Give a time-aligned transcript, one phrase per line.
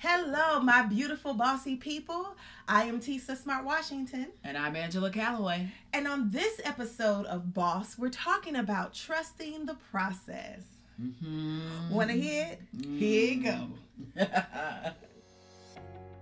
[0.00, 2.36] Hello, my beautiful bossy people.
[2.68, 4.28] I am Tisa Smart Washington.
[4.44, 5.72] And I'm Angela Calloway.
[5.92, 10.60] And on this episode of Boss, we're talking about trusting the process.
[11.02, 11.92] Mm-hmm.
[11.92, 12.60] Want to hear it?
[12.76, 12.96] Mm-hmm.
[12.96, 14.24] Here you go.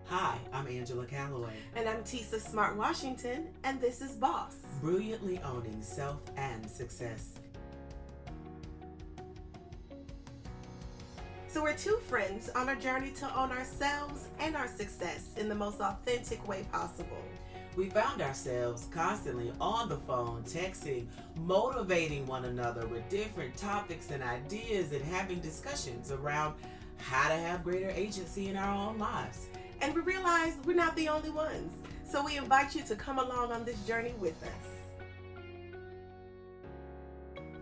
[0.07, 1.59] Hi, I'm Angela Calloway.
[1.75, 4.57] And I'm Tisa Smart Washington, and this is Boss.
[4.81, 7.35] Brilliantly owning self and success.
[11.57, 15.55] So, we're two friends on a journey to own ourselves and our success in the
[15.55, 17.16] most authentic way possible.
[17.77, 21.06] We found ourselves constantly on the phone, texting,
[21.41, 26.56] motivating one another with different topics and ideas, and having discussions around
[26.98, 29.47] how to have greater agency in our own lives.
[29.80, 31.73] And we realized we're not the only ones.
[32.06, 34.50] So, we invite you to come along on this journey with us.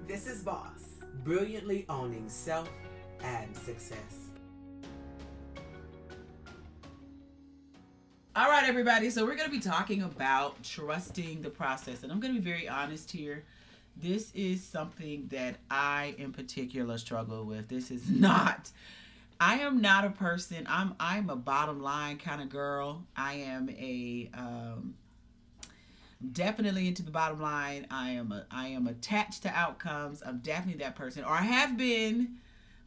[0.08, 0.80] This is Boss.
[1.22, 2.68] Brilliantly owning self
[3.24, 4.28] and success.
[8.36, 9.10] All right, everybody.
[9.10, 12.02] So we're going to be talking about trusting the process.
[12.02, 13.44] And I'm going to be very honest here.
[13.96, 17.68] This is something that I in particular struggle with.
[17.68, 18.70] This is not
[19.40, 20.66] I am not a person.
[20.68, 23.04] I'm I'm a bottom line kind of girl.
[23.16, 24.94] I am a um
[26.32, 27.86] definitely into the bottom line.
[27.90, 30.22] I am a I am attached to outcomes.
[30.24, 32.38] I'm definitely that person or I have been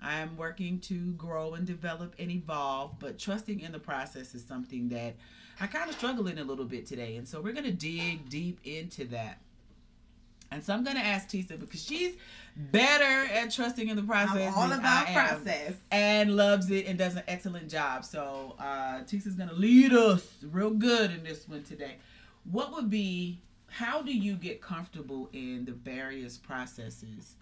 [0.01, 4.43] I am working to grow and develop and evolve, but trusting in the process is
[4.43, 5.15] something that
[5.59, 7.15] I kind of struggle in a little bit today.
[7.15, 9.39] And so we're going to dig deep into that.
[10.51, 12.15] And so I'm going to ask Tisa because she's
[12.55, 14.53] better at trusting in the process.
[14.53, 15.73] I'm all about process.
[15.91, 18.05] And loves it and does an excellent job.
[18.05, 21.97] So uh, Tisa's going to lead us real good in this one today.
[22.49, 27.35] What would be, how do you get comfortable in the various processes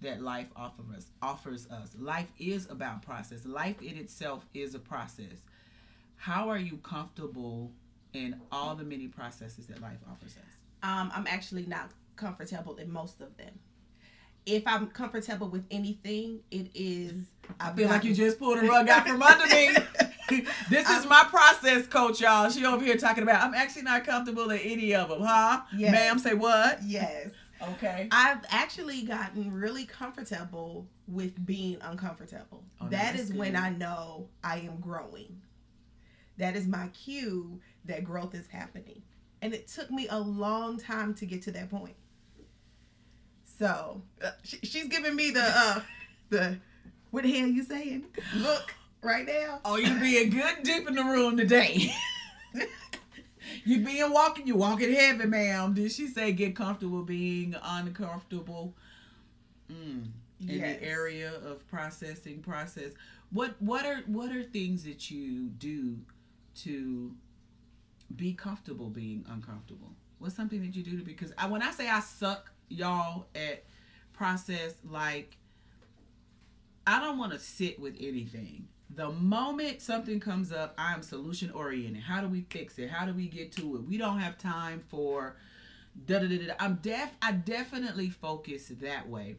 [0.00, 1.90] that life offers us offers us.
[1.98, 3.44] Life is about process.
[3.44, 5.42] Life in itself is a process.
[6.16, 7.72] How are you comfortable
[8.12, 10.58] in all the many processes that life offers us?
[10.82, 13.58] Um, I'm actually not comfortable in most of them.
[14.46, 17.26] If I'm comfortable with anything, it is.
[17.60, 19.70] I feel like you just pulled a rug out from under me.
[20.70, 22.48] this is my process coach, y'all.
[22.48, 23.42] She over here talking about.
[23.42, 25.62] I'm actually not comfortable in any of them, huh?
[25.76, 25.92] Yes.
[25.92, 26.82] Ma'am, say what?
[26.82, 27.30] Yes.
[27.60, 28.08] Okay.
[28.10, 32.64] I've actually gotten really comfortable with being uncomfortable.
[32.80, 33.38] Oh, that is good.
[33.38, 35.40] when I know I am growing.
[36.36, 39.02] That is my cue that growth is happening.
[39.42, 41.96] And it took me a long time to get to that point.
[43.58, 45.80] So uh, she, she's giving me the uh
[46.30, 46.58] the
[47.10, 48.04] what the hell you saying?
[48.36, 49.60] Look right now.
[49.64, 51.92] Oh, you being good deep in the room today.
[53.64, 55.74] you being walking, you walking heavy, ma'am.
[55.74, 58.74] Did she say get comfortable being uncomfortable?
[59.70, 60.08] Mm,
[60.46, 60.78] in yes.
[60.78, 62.92] the area of processing process.
[63.30, 65.98] What what are what are things that you do
[66.62, 67.12] to
[68.14, 69.92] be comfortable being uncomfortable?
[70.18, 73.64] What's something that you do to because I, when I say I suck, y'all at
[74.12, 75.36] process like
[76.86, 78.68] I don't want to sit with anything
[78.98, 82.02] the moment something comes up, I am solution oriented.
[82.02, 82.90] How do we fix it?
[82.90, 83.84] How do we get to it?
[83.84, 85.36] We don't have time for
[86.04, 86.54] da da da da.
[86.58, 89.36] I'm def I definitely focus that way.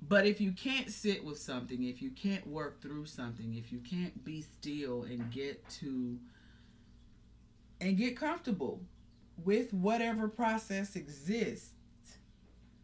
[0.00, 3.80] But if you can't sit with something, if you can't work through something, if you
[3.80, 6.18] can't be still and get to
[7.82, 8.80] and get comfortable
[9.44, 11.74] with whatever process exists,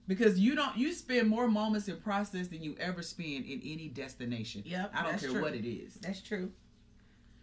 [0.07, 3.89] because you don't you spend more moments in process than you ever spend in any
[3.89, 4.63] destination.
[4.65, 4.93] Yep.
[4.95, 5.43] I don't care true.
[5.43, 5.95] what it is.
[5.95, 6.51] That's true.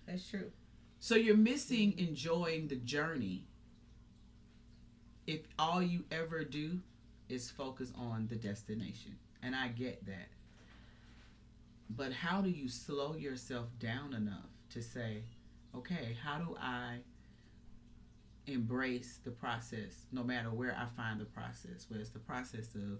[0.07, 0.51] That's true.
[0.99, 3.45] So you're missing enjoying the journey
[5.27, 6.79] if all you ever do
[7.29, 9.15] is focus on the destination.
[9.41, 10.29] And I get that.
[11.89, 15.23] But how do you slow yourself down enough to say,
[15.75, 16.97] okay, how do I
[18.53, 22.99] embrace the process no matter where I find the process, whether it's the process of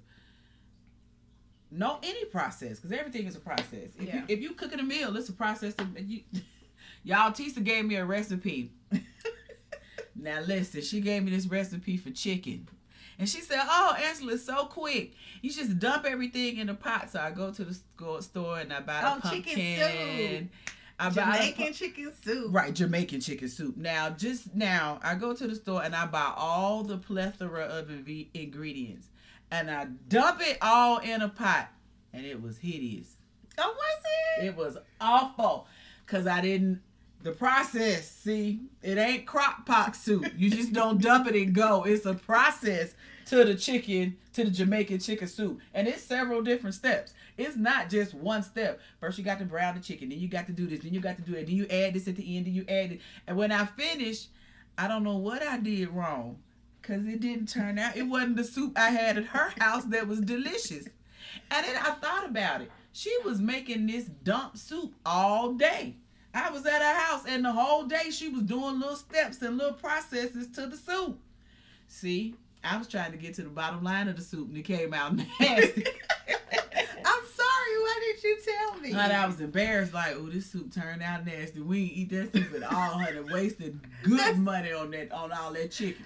[1.71, 3.89] no any process because everything is a process.
[3.97, 4.15] If, yeah.
[4.15, 5.73] you, if you cooking a meal, it's a process.
[5.75, 6.21] To, you,
[7.03, 8.72] y'all, Tisa gave me a recipe.
[10.16, 12.67] now listen, she gave me this recipe for chicken.
[13.19, 15.13] And she said, "Oh, Angela, it's so quick.
[15.41, 18.79] You just dump everything in the pot." So I go to the store and I
[18.79, 20.49] buy oh, pumpkin.
[20.99, 22.53] I Jamaican chicken soup.
[22.53, 23.78] Right, Jamaican chicken soup.
[23.78, 27.90] Now, just now, I go to the store and I buy all the plethora of
[28.34, 29.07] ingredients,
[29.49, 31.69] and I dump it all in a pot,
[32.13, 33.16] and it was hideous.
[33.57, 34.03] Oh, was
[34.40, 34.47] it?
[34.47, 35.67] It was awful,
[36.05, 36.81] cause I didn't.
[37.23, 38.09] the process.
[38.09, 40.25] See, it ain't crock pot soup.
[40.37, 41.84] You just don't dump it and go.
[41.84, 42.93] It's a process
[43.29, 45.59] to the chicken, to the Jamaican chicken soup.
[45.76, 47.14] And it's several different steps.
[47.37, 48.79] It's not just one step.
[48.99, 50.99] First you got to brown the chicken, then you got to do this, then you
[50.99, 53.02] got to do it, then you add this at the end, then you add it.
[53.28, 54.28] And when I finish,
[54.79, 56.40] I don't know what I did wrong.
[56.81, 57.96] Cause it didn't turn out.
[57.96, 60.87] It wasn't the soup I had at her house that was delicious.
[61.52, 62.72] And then I thought about it.
[62.93, 65.97] She was making this dump soup all day.
[66.34, 69.58] I was at her house and the whole day she was doing little steps and
[69.58, 71.20] little processes to the soup.
[71.87, 74.64] See, I was trying to get to the bottom line of the soup and it
[74.64, 75.85] came out nasty.
[77.06, 77.76] I'm sorry.
[77.82, 78.91] Why did you tell me?
[78.91, 81.61] And I was embarrassed, like, oh, this soup turned out nasty.
[81.61, 82.97] We ain't eat that soup at all.
[82.97, 86.06] Had wasted good money on that on all that chicken.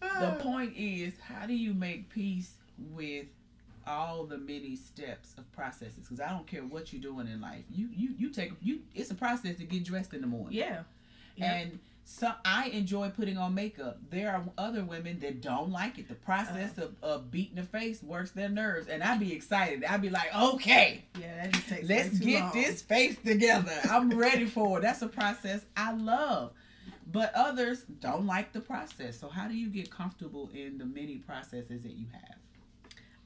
[0.00, 2.52] The point is, how do you make peace
[2.92, 3.26] with
[3.86, 6.06] all the many steps of processes?
[6.08, 7.64] Because I don't care what you're doing in life.
[7.70, 8.80] You you you take you.
[8.94, 10.52] It's a process to get dressed in the morning.
[10.52, 10.82] Yeah.
[11.40, 13.98] And so I enjoy putting on makeup.
[14.10, 16.08] There are other women that don't like it.
[16.08, 16.86] The process Uh.
[16.86, 19.84] of, of beating the face works their nerves, and I'd be excited.
[19.84, 22.52] I'd be like, okay, Yeah, that just takes let's get long.
[22.52, 23.78] this face together.
[23.84, 24.82] I'm ready for it.
[24.82, 26.52] That's a process I love.
[27.12, 29.18] But others don't like the process.
[29.18, 32.36] So how do you get comfortable in the many processes that you have?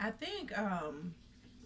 [0.00, 1.14] I think um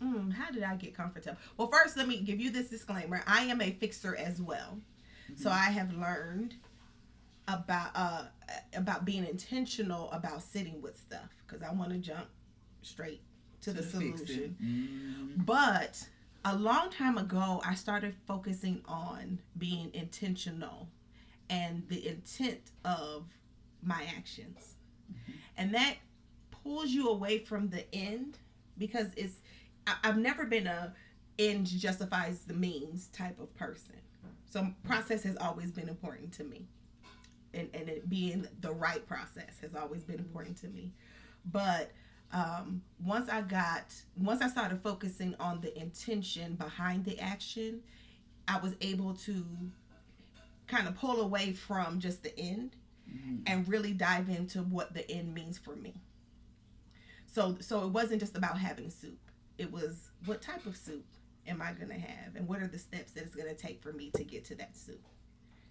[0.02, 1.36] mm, how did I get comfortable?
[1.56, 3.22] Well, first let me give you this disclaimer.
[3.26, 4.78] I am a fixer as well.
[5.36, 6.54] So I have learned
[7.46, 8.24] about uh
[8.74, 12.28] about being intentional about sitting with stuff cuz I want to jump
[12.82, 13.22] straight
[13.62, 14.56] to the, solution.
[14.62, 15.44] Mm.
[15.44, 16.06] But
[16.44, 20.88] a long time ago, I started focusing on being intentional
[21.50, 23.24] and the intent of
[23.82, 24.76] my actions.
[25.56, 25.96] And that
[26.50, 28.38] pulls you away from the end
[28.76, 29.40] because it's,
[29.86, 30.94] I, I've never been a
[31.38, 33.96] end justifies the means type of person.
[34.50, 36.66] So process has always been important to me.
[37.54, 40.92] And, and it being the right process has always been important to me.
[41.46, 41.92] But
[42.32, 47.80] um, once I got, once I started focusing on the intention behind the action,
[48.46, 49.44] I was able to
[50.66, 52.76] kind of pull away from just the end
[53.10, 53.42] Mhm.
[53.46, 55.94] and really dive into what the end means for me.
[57.26, 59.18] So, so it wasn't just about having soup.
[59.56, 61.06] It was what type of soup
[61.48, 64.10] am I gonna have, and what are the steps that it's gonna take for me
[64.16, 65.04] to get to that soup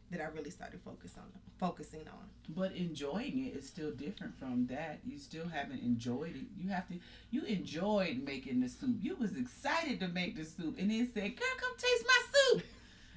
[0.09, 1.25] that I really started focus on,
[1.59, 2.29] focusing on.
[2.55, 4.99] But enjoying it is still different from that.
[5.05, 6.45] You still haven't enjoyed it.
[6.57, 6.95] You have to.
[7.29, 8.95] You enjoyed making the soup.
[9.01, 12.21] You was excited to make the soup, and then said, "Girl, come taste my
[12.53, 12.63] soup."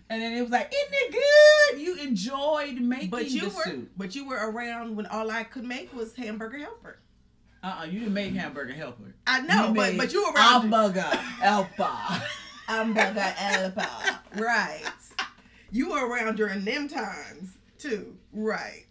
[0.09, 3.63] And then it was like, "Isn't it good?" You enjoyed making But you the were,
[3.63, 3.91] soup.
[3.97, 6.99] but you were around when all I could make was hamburger helper.
[7.63, 9.15] Uh, uh you didn't make hamburger helper.
[9.29, 10.63] I know, You but but you were around.
[10.73, 12.25] hamburger helper.
[12.71, 14.83] Hamburger helper, right?
[15.73, 18.87] You were around during them times too, right?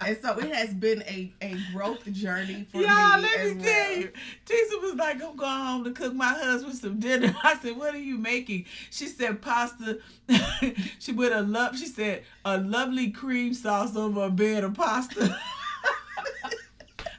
[0.00, 3.22] And so it has been a, a growth journey for Y'all, me.
[3.22, 3.64] let as me well.
[3.64, 4.12] tell you.
[4.46, 7.34] Tisa was like, I'm going home to cook my husband some dinner.
[7.42, 8.66] I said, What are you making?
[8.90, 9.98] She said, Pasta.
[11.00, 11.76] she put a love.
[11.76, 15.36] She said, A lovely cream sauce over a bed of pasta.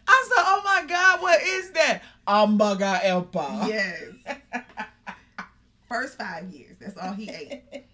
[0.07, 2.03] I said, Oh my God, what is that?
[2.27, 3.65] Hamburger helper.
[3.67, 4.01] Yes.
[6.01, 7.63] First five years, that's all he ate.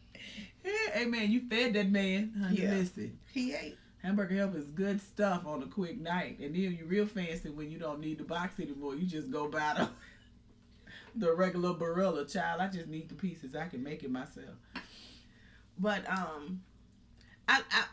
[0.94, 2.34] Hey man, you fed that man.
[2.40, 2.70] Honey, Yeah.
[2.76, 3.18] listen.
[3.34, 3.78] He ate.
[4.04, 6.38] Hamburger helper is good stuff on a quick night.
[6.40, 8.94] And then you're real fancy when you don't need the box anymore.
[8.96, 9.90] You just go buy the,
[11.28, 12.32] the regular Barilla.
[12.32, 13.56] Child, I just need the pieces.
[13.56, 14.54] I can make it myself.
[15.80, 16.62] But um,
[17.48, 17.86] I, I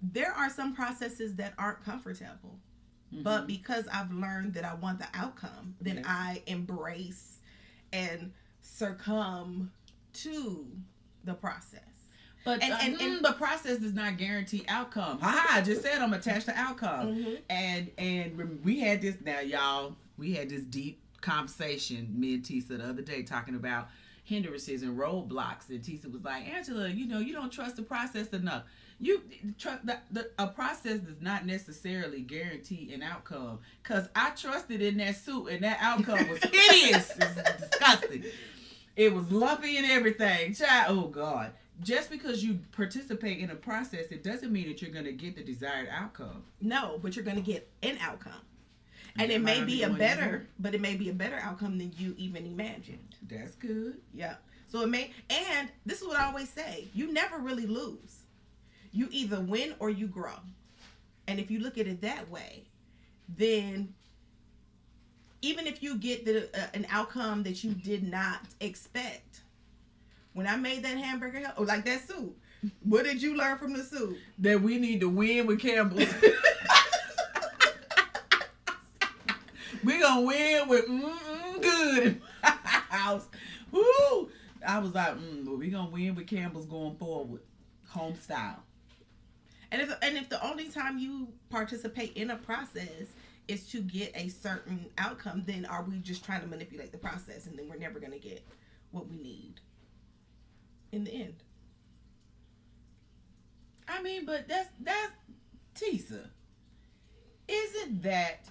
[0.00, 2.58] there are some processes that aren't comfortable.
[3.10, 3.46] But Mhm.
[3.48, 6.06] because I've learned that I want the outcome, then Yes.
[6.08, 7.40] I embrace
[7.92, 8.32] and
[8.62, 9.70] succumb
[10.14, 10.66] to
[11.24, 11.80] the process.
[12.44, 15.20] but and- uh, and- and- the process does not guarantee outcome.
[15.20, 15.46] Ha!
[15.52, 17.14] I just said I'm attached to outcome.
[17.14, 17.38] Mhm.
[17.48, 19.94] And and we had this now, y'all.
[20.16, 23.88] We had this deep conversation, me and Tisa, the other day, talking about
[24.24, 25.68] hindrances and roadblocks.
[25.68, 28.64] And Tisa was like, Angela, you know, you don't trust the process enough.
[29.02, 29.20] You
[29.58, 33.58] trust the, the a process does not necessarily guarantee an outcome.
[33.82, 37.10] Cause I trusted in that suit, and that outcome was hideous.
[37.18, 38.24] it's disgusting.
[38.94, 40.54] It was lumpy and everything.
[40.54, 41.50] Child, oh God.
[41.82, 45.42] Just because you participate in a process, it doesn't mean that you're gonna get the
[45.42, 46.44] desired outcome.
[46.60, 48.40] No, but you're going to get an outcome.
[49.18, 51.92] And You it may be a better, but it may be a better outcome than
[51.98, 53.16] you even imagined.
[53.28, 53.98] That's good.
[54.14, 54.36] Yeah.
[54.68, 58.21] So it may, and this is what I always say you never really lose.
[58.92, 60.38] You either win or you grow.
[61.26, 62.64] And if you look at it that way,
[63.36, 63.94] then
[65.40, 69.40] even if you get the, uh, an outcome that you did not expect,
[70.34, 72.36] when I made that hamburger, or like that soup,
[72.84, 74.16] What did you learn from the soup?
[74.38, 76.08] That we need to win with Campbell's.
[79.84, 83.26] we gonna win with mm good in my house.
[83.70, 84.30] Woo!
[84.66, 87.40] I was like, mm, we gonna win with Campbell's going forward,
[87.88, 88.62] home style.
[89.72, 93.08] And if and if the only time you participate in a process
[93.48, 97.46] is to get a certain outcome, then are we just trying to manipulate the process
[97.46, 98.46] and then we're never gonna get
[98.90, 99.54] what we need
[100.92, 101.42] in the end?
[103.88, 105.12] I mean, but that's that's
[105.74, 106.28] Tisa.
[107.48, 108.46] Isn't that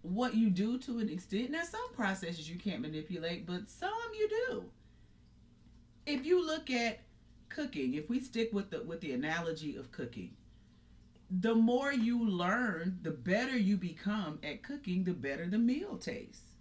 [0.00, 1.50] what you do to an extent?
[1.50, 4.64] Now, some processes you can't manipulate, but some you do.
[6.06, 7.00] If you look at
[7.54, 10.34] cooking, if we stick with the with the analogy of cooking,
[11.30, 16.52] the more you learn, the better you become at cooking, the better the meal tastes.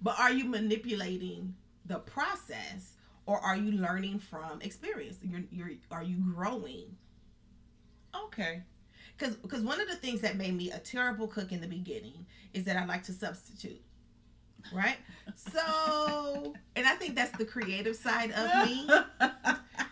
[0.00, 2.94] But are you manipulating the process
[3.26, 5.18] or are you learning from experience?
[5.22, 6.96] You're you're are you growing?
[8.26, 8.62] Okay.
[9.18, 12.26] Cuz cuz one of the things that made me a terrible cook in the beginning
[12.54, 13.82] is that I like to substitute.
[14.72, 14.98] Right?
[15.36, 18.88] So, and I think that's the creative side of me.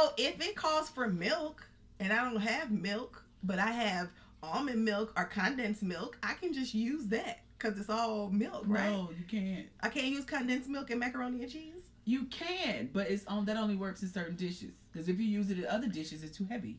[0.00, 4.08] So, if it calls for milk and I don't have milk, but I have
[4.42, 8.90] almond milk or condensed milk, I can just use that because it's all milk, right?
[8.90, 9.66] No, you can't.
[9.80, 11.82] I can't use condensed milk and macaroni and cheese.
[12.06, 14.72] You can, but it's on that only works in certain dishes.
[14.90, 16.78] Because if you use it in other dishes, it's too heavy.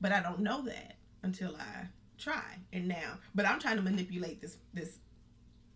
[0.00, 1.86] But I don't know that until I
[2.18, 2.56] try.
[2.72, 4.98] And now, but I'm trying to manipulate this this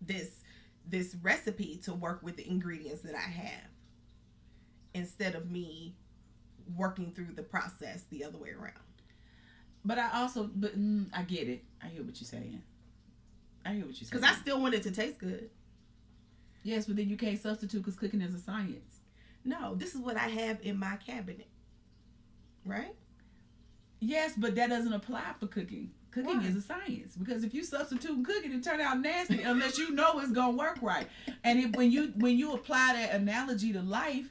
[0.01, 0.43] this
[0.87, 3.67] this recipe to work with the ingredients that I have
[4.93, 5.95] instead of me
[6.75, 8.73] working through the process the other way around.
[9.83, 11.63] But I also, but mm, I get it.
[11.83, 12.61] I hear what you're saying.
[13.65, 14.21] I hear what you're saying.
[14.21, 15.49] Because I still want it to taste good.
[16.63, 18.99] Yes, but then you can't substitute because cooking is a science.
[19.43, 21.47] No, this is what I have in my cabinet.
[22.63, 22.93] Right?
[23.99, 25.91] Yes, but that doesn't apply for cooking.
[26.11, 26.45] Cooking Why?
[26.45, 30.19] is a science because if you substitute cooking, it turn out nasty unless you know
[30.19, 31.07] it's gonna work right.
[31.43, 34.29] And if when you when you apply that analogy to life,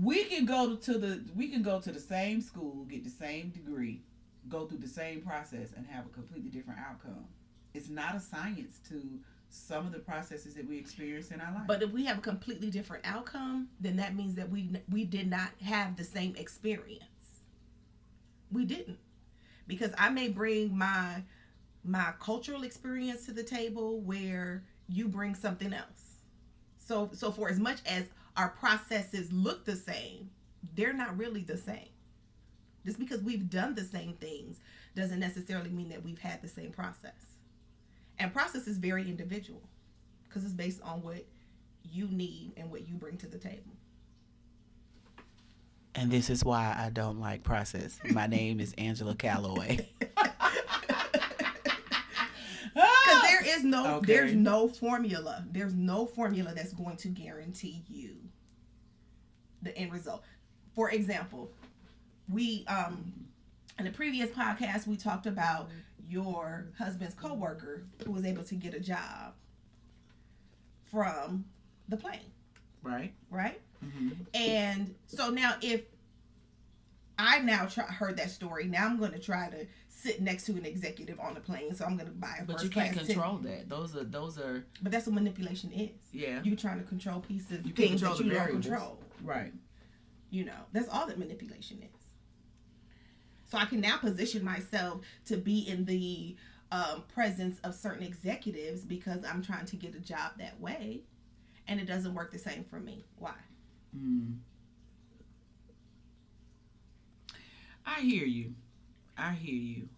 [0.00, 3.50] we can go to the we can go to the same school, get the same
[3.50, 4.00] degree,
[4.48, 7.26] go through the same process, and have a completely different outcome.
[7.74, 9.00] It's not a science to
[9.50, 11.64] some of the processes that we experience in our life.
[11.66, 15.28] But if we have a completely different outcome, then that means that we we did
[15.28, 17.04] not have the same experience.
[18.50, 18.98] We didn't.
[19.66, 21.22] Because I may bring my
[21.84, 26.16] my cultural experience to the table where you bring something else.
[26.78, 30.30] So so for as much as our processes look the same,
[30.74, 31.88] they're not really the same.
[32.84, 34.58] Just because we've done the same things
[34.96, 37.36] doesn't necessarily mean that we've had the same process.
[38.18, 39.62] And process is very individual
[40.28, 41.24] because it's based on what
[41.90, 43.72] you need and what you bring to the table.
[45.94, 47.98] And this is why I don't like process.
[48.10, 49.88] My name is Angela Calloway.
[52.74, 54.06] Because there is no Okay.
[54.12, 55.44] there's no formula.
[55.50, 58.16] There's no formula that's going to guarantee you
[59.62, 60.22] the end result.
[60.74, 61.50] For example,
[62.28, 63.12] we um
[63.78, 65.68] in the previous podcast we talked about
[66.08, 69.34] your husband's coworker who was able to get a job
[70.90, 71.44] from
[71.88, 72.20] the plane,
[72.82, 73.12] right?
[73.30, 73.60] right?
[73.80, 75.82] hmm And so now, if
[77.18, 80.52] I now try, heard that story, now I'm going to try to sit next to
[80.52, 81.74] an executive on the plane.
[81.74, 83.68] So I'm going to buy a But first you can't control ticket.
[83.68, 83.74] that.
[83.74, 85.90] Those are those are But that's what manipulation is.
[86.12, 86.40] yeah.
[86.42, 88.98] You're trying to control pieces, You can't things control that you don't control.
[89.22, 89.52] Right.
[90.30, 92.00] You know, that's all that manipulation is.
[93.50, 96.36] So I can now position myself to be in the
[96.72, 101.02] um, presence of certain executives because I'm trying to get a job that way,
[101.68, 103.04] and it doesn't work the same for me.
[103.18, 103.34] Why?
[103.94, 104.36] Mm.
[107.86, 108.54] I hear you.
[109.16, 109.88] I hear you.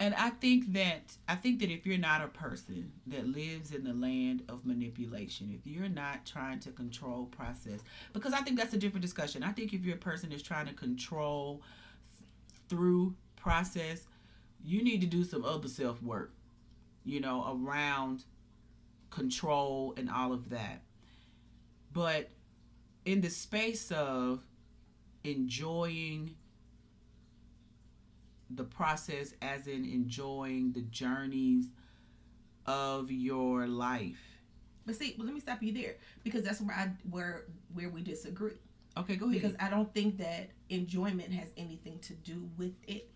[0.00, 3.84] And I think that I think that if you're not a person that lives in
[3.84, 7.80] the land of manipulation, if you're not trying to control process,
[8.12, 9.42] because I think that's a different discussion.
[9.42, 11.62] I think if you're a person that's trying to control
[12.68, 14.06] through process,
[14.62, 16.34] you need to do some other self work,
[17.04, 18.24] you know, around
[19.10, 20.82] control and all of that.
[21.92, 22.30] But
[23.04, 24.44] in the space of
[25.24, 26.34] enjoying
[28.50, 31.66] the process, as in enjoying the journeys
[32.66, 34.20] of your life.
[34.86, 38.02] But see, well, let me stop you there because that's where I where where we
[38.02, 38.52] disagree.
[38.96, 39.42] Okay, go ahead.
[39.42, 43.10] Because I don't think that enjoyment has anything to do with it.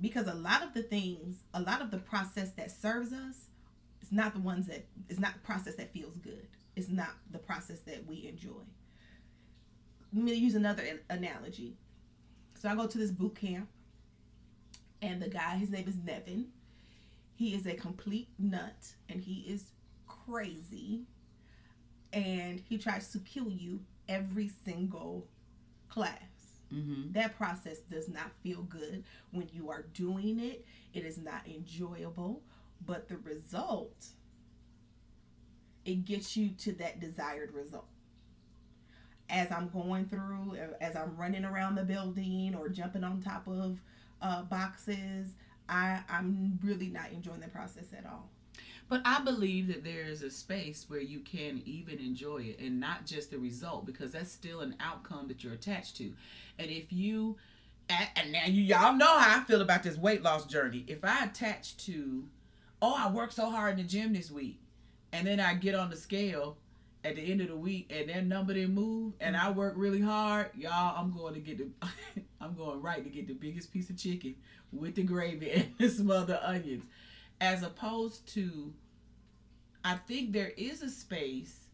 [0.00, 3.46] Because a lot of the things, a lot of the process that serves us,
[4.00, 6.46] it's not the ones that it's not the process that feels good.
[6.76, 8.62] It's not the process that we enjoy.
[10.12, 11.76] Let me use another analogy.
[12.58, 13.68] So I go to this boot camp,
[15.02, 16.46] and the guy, his name is Nevin.
[17.34, 19.70] He is a complete nut, and he is
[20.06, 21.02] crazy,
[22.12, 25.28] and he tries to kill you every single
[25.88, 26.18] class.
[26.72, 27.12] Mm-hmm.
[27.12, 30.66] That process does not feel good when you are doing it.
[30.94, 32.42] It is not enjoyable,
[32.84, 34.06] but the result
[35.84, 37.88] it gets you to that desired result.
[39.30, 43.78] As I'm going through, as I'm running around the building or jumping on top of
[44.22, 45.34] uh, boxes,
[45.68, 48.28] I, I'm really not enjoying the process at all.
[48.88, 52.80] But I believe that there is a space where you can even enjoy it and
[52.80, 56.14] not just the result because that's still an outcome that you're attached to.
[56.58, 57.36] And if you,
[57.90, 60.84] and now you y'all know how I feel about this weight loss journey.
[60.86, 62.24] If I attach to,
[62.80, 64.58] oh, I worked so hard in the gym this week,
[65.12, 66.56] and then I get on the scale
[67.08, 70.00] at the end of the week and that number didn't move and I work really
[70.00, 71.68] hard, y'all, I'm going to get the
[72.40, 74.36] I'm going right to get the biggest piece of chicken
[74.72, 76.84] with the gravy and the smothered onions.
[77.40, 78.72] As opposed to
[79.84, 81.66] I think there is a space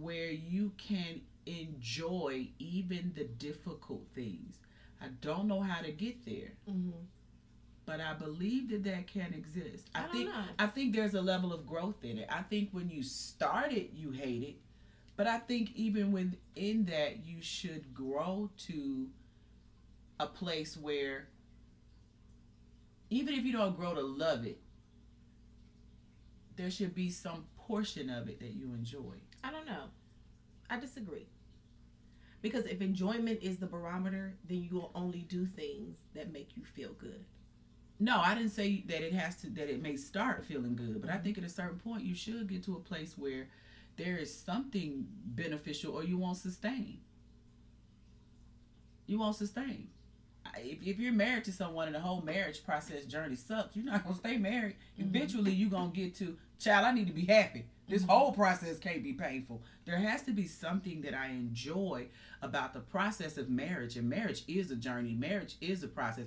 [0.00, 4.58] where you can enjoy even the difficult things.
[5.02, 6.52] I don't know how to get there.
[6.68, 6.90] Mm-hmm
[7.88, 9.88] but I believe that that can exist.
[9.94, 10.42] I, I think know.
[10.58, 12.28] I think there's a level of growth in it.
[12.28, 14.56] I think when you started, you hate it,
[15.18, 19.08] but I think even within that, you should grow to
[20.20, 21.26] a place where
[23.10, 24.60] even if you don't grow to love it,
[26.54, 29.16] there should be some portion of it that you enjoy.
[29.42, 29.86] I don't know.
[30.70, 31.26] I disagree.
[32.40, 36.62] Because if enjoyment is the barometer, then you will only do things that make you
[36.62, 37.24] feel good.
[37.98, 41.10] No, I didn't say that it has to that it may start feeling good, but
[41.10, 43.48] I think at a certain point you should get to a place where
[43.98, 47.00] there is something beneficial or you won't sustain.
[49.06, 49.88] You won't sustain.
[50.56, 54.04] If, if you're married to someone and the whole marriage process journey sucks, you're not
[54.04, 54.76] gonna stay married.
[54.98, 55.14] Mm-hmm.
[55.14, 57.64] Eventually, you're gonna get to, child, I need to be happy.
[57.88, 58.10] This mm-hmm.
[58.10, 59.62] whole process can't be painful.
[59.84, 62.06] There has to be something that I enjoy
[62.42, 65.14] about the process of marriage, and marriage is a journey.
[65.14, 66.26] Marriage is a process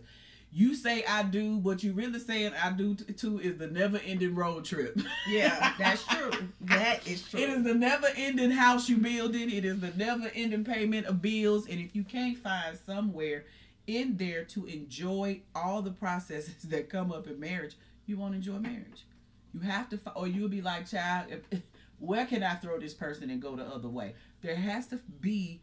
[0.53, 4.35] you say I do, what you really saying I do too is the never ending
[4.35, 4.99] road trip.
[5.27, 6.31] Yeah, that's true.
[6.61, 7.39] that is true.
[7.39, 9.49] It is the never ending house you building.
[9.49, 11.67] It is the never ending payment of bills.
[11.67, 13.45] And if you can't find somewhere
[13.87, 18.59] in there to enjoy all the processes that come up in marriage, you won't enjoy
[18.59, 19.05] marriage.
[19.53, 21.27] You have to, or you'll be like, child,
[21.99, 24.15] where can I throw this person and go the other way?
[24.41, 25.61] There has to be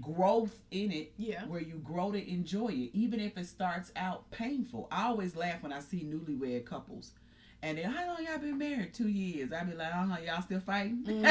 [0.00, 1.44] growth in it yeah.
[1.44, 4.88] where you grow to enjoy it even if it starts out painful.
[4.90, 7.12] I always laugh when i see newlywed couples
[7.62, 8.92] and then how long y'all been married?
[8.94, 9.52] Two years.
[9.52, 11.02] I be like uh-huh y'all still fighting?
[11.06, 11.24] Mm-hmm.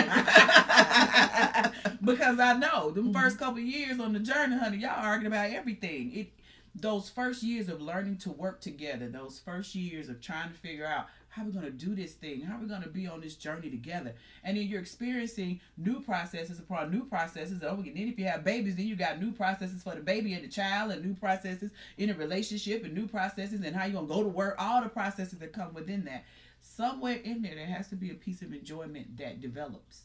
[2.06, 3.14] because i know the mm-hmm.
[3.14, 6.14] first couple years on the journey honey y'all arguing about everything.
[6.14, 6.32] It
[6.74, 10.86] those first years of learning to work together those first years of trying to figure
[10.86, 12.40] out how are we going to do this thing?
[12.40, 14.14] How are we going to be on this journey together?
[14.46, 17.62] And then you're experiencing new processes upon new processes.
[17.62, 20.34] Oh, and then if you have babies, then you got new processes for the baby
[20.34, 23.96] and the child, and new processes in a relationship, and new processes, and how you're
[23.96, 24.56] going to go to work.
[24.58, 26.24] All the processes that come within that.
[26.62, 30.04] Somewhere in there, there has to be a piece of enjoyment that develops.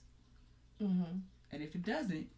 [0.83, 1.19] Mm-hmm.
[1.53, 2.29] And if it doesn't,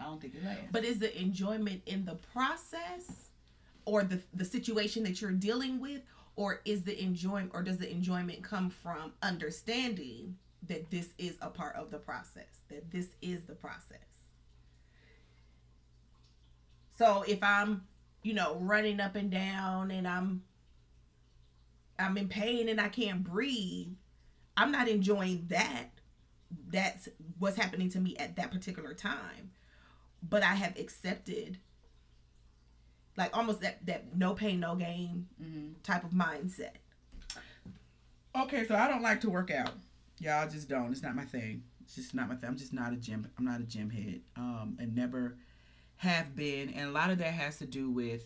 [0.00, 0.62] I don't think it lasts.
[0.72, 3.28] But is the enjoyment in the process,
[3.84, 6.00] or the the situation that you're dealing with?
[6.40, 10.34] Or is the enjoyment or does the enjoyment come from understanding
[10.66, 13.98] that this is a part of the process that this is the process?
[16.96, 17.82] So if i'm
[18.22, 20.42] you know running up and down and i'm
[21.98, 23.88] i'm in pain and i can't breathe
[24.56, 25.90] i'm not enjoying that.
[26.68, 27.06] That's
[27.38, 29.50] what's happening to me at that particular time.
[30.26, 31.58] But i have accepted
[33.16, 35.72] like almost that that no pain no gain mm-hmm.
[35.82, 36.76] type of mindset.
[38.38, 39.72] Okay so i don't like to work out.
[40.18, 40.92] Y'all just don't.
[40.92, 41.62] It's not my thing.
[41.82, 42.50] It's just not my thing.
[42.50, 44.20] I'm just not a gym i'm not a gym head.
[44.36, 45.36] Um and never
[45.96, 46.70] have been.
[46.70, 48.24] And a lot of that has to do with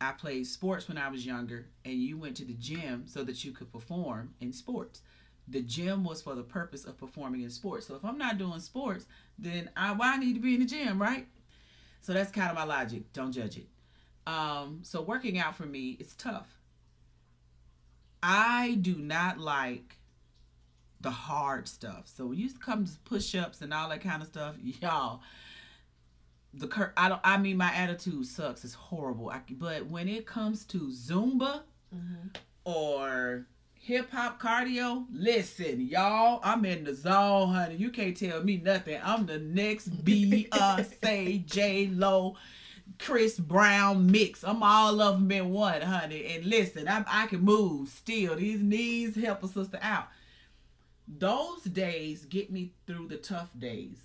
[0.00, 3.44] i played sports when i was younger and you went to the gym so that
[3.44, 5.02] you could perform in sports.
[5.46, 7.86] The gym was for the purpose of performing in sports.
[7.86, 9.06] So if i'm not doing sports
[9.38, 11.26] then i why I need to be in the gym right?
[12.00, 13.10] So that's kind of my logic.
[13.14, 13.66] Don't judge it
[14.26, 16.48] um, so working out for me is tough.
[18.22, 19.98] I do not like
[21.00, 22.04] the hard stuff.
[22.06, 25.20] So when you come to push-ups and all that kind of stuff, y'all,
[26.52, 27.20] the cur- I don't.
[27.24, 28.64] I mean, my attitude sucks.
[28.64, 29.30] It's horrible.
[29.30, 31.62] I, but when it comes to Zumba
[31.94, 32.28] mm-hmm.
[32.64, 33.46] or
[33.84, 35.04] hip hop cardio.
[35.12, 37.76] Listen, y'all, I'm in the zone, honey.
[37.76, 38.98] You can't tell me nothing.
[39.02, 42.36] I'm the next Beyonce, J Lo,
[42.98, 44.44] Chris Brown mix.
[44.44, 46.26] I'm all of them in one, honey.
[46.34, 48.36] And listen, I, I can move still.
[48.36, 50.08] These knees help a sister out.
[51.06, 53.98] Those days get me through the tough days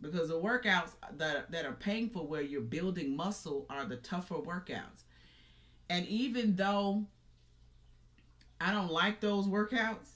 [0.00, 5.04] because the workouts that, that are painful where you're building muscle are the tougher workouts.
[5.88, 7.06] And even though
[8.60, 10.15] I don't like those workouts.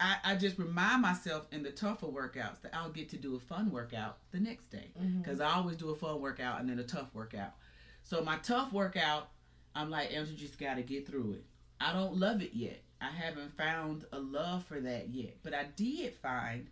[0.00, 3.40] I, I just remind myself in the tougher workouts that I'll get to do a
[3.40, 5.46] fun workout the next day because mm-hmm.
[5.46, 7.54] I always do a fun workout and then a tough workout.
[8.02, 9.28] So my tough workout,
[9.74, 11.44] I'm like, Angela, just got to get through it.
[11.80, 12.82] I don't love it yet.
[13.00, 16.66] I haven't found a love for that yet, but I did find,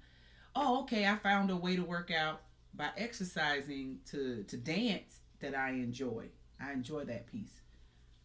[0.56, 2.42] oh, okay, I found a way to work out
[2.74, 6.26] by exercising to to dance that I enjoy.
[6.60, 7.60] I enjoy that piece.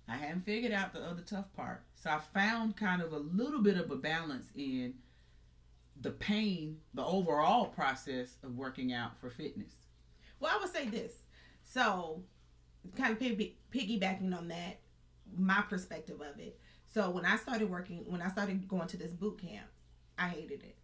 [0.08, 1.84] I hadn't figured out the other tough part.
[1.96, 4.96] So I found kind of a little bit of a balance in
[6.00, 9.74] the pain, the overall process of working out for fitness.
[10.40, 11.14] Well, I would say this.
[11.64, 12.24] So,
[12.98, 14.82] kind of piggybacking on that,
[15.38, 16.60] my perspective of it.
[16.94, 19.68] So, when I started working, when I started going to this boot camp,
[20.18, 20.76] I hated it.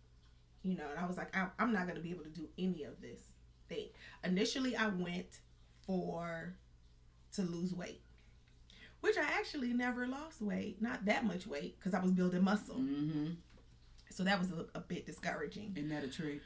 [0.63, 2.83] You know, and I was like, I'm not going to be able to do any
[2.83, 3.19] of this
[3.67, 3.89] thing.
[4.23, 5.39] Initially, I went
[5.85, 6.55] for
[7.33, 8.01] to lose weight
[9.01, 12.75] which I actually never lost weight, not that much weight, because I was building muscle.
[12.75, 13.27] Mm-hmm.
[14.11, 15.73] So that was a, a bit discouraging.
[15.75, 16.41] Isn't that a treat?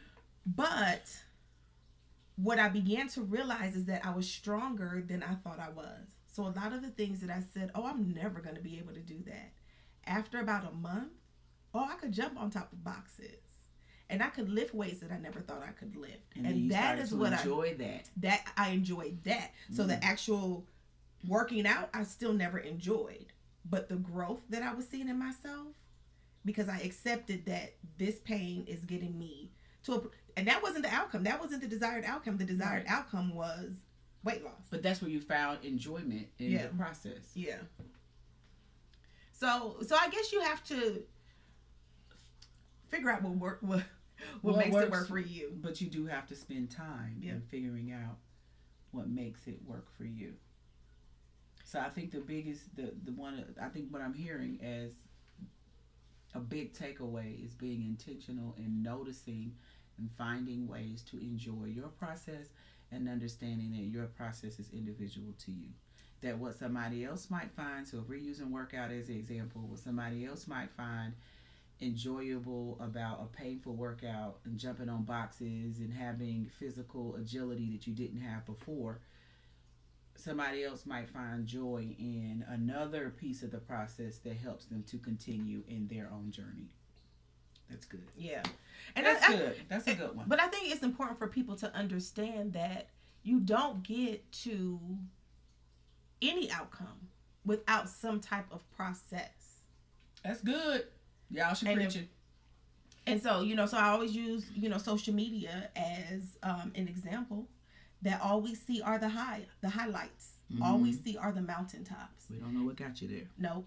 [0.46, 1.10] But
[2.36, 6.16] what I began to realize is that I was stronger than I thought I was.
[6.32, 8.80] So a lot of the things that I said, oh, I'm never going to be
[8.80, 9.54] able to do that.
[10.06, 11.13] After about a month,
[11.74, 13.38] oh, I could jump on top of boxes.
[14.10, 16.36] And I could lift weights that I never thought I could lift.
[16.36, 18.10] And, and that is what enjoy I that.
[18.18, 19.52] That I enjoyed that.
[19.66, 19.76] Mm-hmm.
[19.76, 20.04] So the mm.
[20.04, 20.68] actual
[21.27, 23.27] working out I still never enjoyed,
[23.69, 25.67] but the growth that I was seeing in myself
[26.45, 29.51] because I accepted that this pain is getting me
[29.83, 30.01] to a
[30.36, 31.23] and that wasn't the outcome.
[31.23, 32.38] That wasn't the desired outcome.
[32.38, 32.97] The desired right.
[32.97, 33.71] outcome was
[34.23, 34.53] weight loss.
[34.71, 36.63] But that's where you found enjoyment in yeah.
[36.63, 37.31] the process.
[37.36, 37.57] Yeah.
[39.31, 41.03] So so I guess you have to
[42.89, 43.83] figure out what work what
[44.41, 45.51] what, what makes works, it work for you.
[45.62, 47.33] But you do have to spend time yeah.
[47.33, 48.17] in figuring out
[48.91, 50.33] what makes it work for you.
[51.73, 54.91] So I think the biggest, the the one, I think what I'm hearing as
[56.36, 59.55] a big takeaway is being intentional and noticing
[59.97, 62.49] and finding ways to enjoy your process
[62.91, 65.69] and understanding that your process is individual to you.
[66.21, 69.79] That what somebody else might find, so if we're using workout as an example, what
[69.79, 71.13] somebody else might find
[71.81, 77.95] enjoyable about a painful workout and jumping on boxes and having physical agility that you
[77.95, 78.99] didn't have before
[80.15, 84.97] somebody else might find joy in another piece of the process that helps them to
[84.97, 86.69] continue in their own journey.
[87.69, 88.08] That's good.
[88.17, 88.43] Yeah.
[88.95, 89.56] And that's I, good.
[89.69, 90.26] That's a good one.
[90.28, 92.89] But I think it's important for people to understand that
[93.23, 94.80] you don't get to
[96.21, 97.10] any outcome
[97.45, 99.32] without some type of process.
[100.23, 100.86] That's good.
[101.30, 102.08] Y'all should and preach it.
[103.06, 106.88] And so, you know, so I always use, you know, social media as um, an
[106.88, 107.47] example
[108.04, 110.34] that all we see are the high, the highlights.
[110.52, 110.63] Mm-hmm.
[110.63, 111.04] All we mm-hmm.
[111.04, 112.26] see are the mountaintops.
[112.30, 113.28] We don't know what got you there.
[113.38, 113.66] No.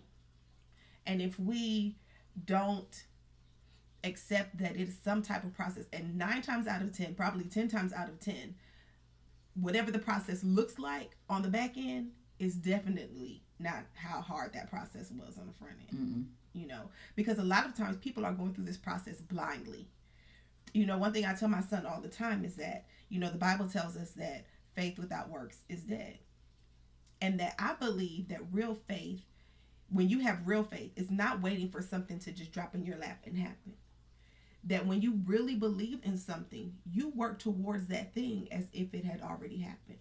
[1.06, 1.96] And if we
[2.44, 3.04] don't
[4.04, 7.68] accept that it's some type of process, and nine times out of ten, probably ten
[7.68, 8.54] times out of ten,
[9.54, 14.70] whatever the process looks like on the back end is definitely not how hard that
[14.70, 15.98] process was on the front end.
[15.98, 16.22] Mm-hmm.
[16.52, 19.88] You know, because a lot of times people are going through this process blindly.
[20.72, 23.30] You know, one thing I tell my son all the time is that you know,
[23.30, 26.18] the Bible tells us that faith without works is dead.
[27.20, 29.22] And that I believe that real faith,
[29.90, 32.98] when you have real faith, is not waiting for something to just drop in your
[32.98, 33.74] lap and happen.
[34.64, 39.04] That when you really believe in something, you work towards that thing as if it
[39.04, 39.98] had already happened.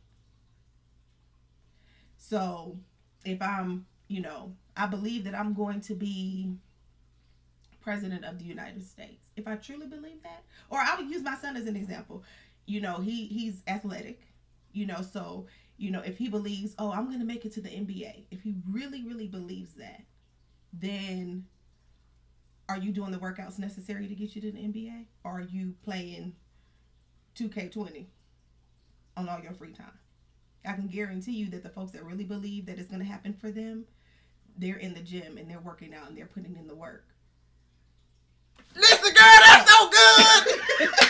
[2.17, 2.77] So
[3.23, 6.55] if I'm, you know, I believe that I'm going to be
[7.85, 9.27] president of the United States.
[9.37, 12.23] If I truly believe that, or I would use my son as an example
[12.65, 14.21] you know, he he's athletic,
[14.71, 15.47] you know, so
[15.77, 18.41] you know, if he believes, oh, I'm going to make it to the NBA, if
[18.41, 20.01] he really, really believes that,
[20.71, 21.45] then
[22.69, 25.05] are you doing the workouts necessary to get you to the NBA?
[25.23, 26.33] Or are you playing
[27.37, 28.05] 2K20
[29.17, 29.99] on all your free time?
[30.65, 33.33] I can guarantee you that the folks that really believe that it's going to happen
[33.33, 33.85] for them,
[34.57, 37.05] they're in the gym and they're working out and they're putting in the work.
[38.75, 40.89] Listen, girl, that's so good.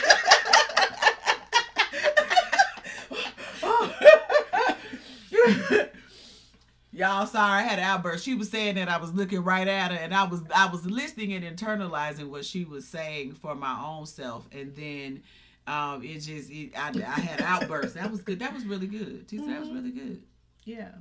[6.91, 8.23] Y'all sorry, I had an outburst.
[8.23, 10.86] She was saying that I was looking right at her and I was I was
[10.86, 14.47] listening and internalizing what she was saying for my own self.
[14.53, 15.21] And then
[15.67, 17.95] um it just it, I, I had outbursts.
[17.95, 18.39] That was good.
[18.39, 19.27] That was really good.
[19.27, 19.77] Tisa, that was Mm-hmm.
[19.77, 20.21] really good.
[20.63, 20.91] Yeah.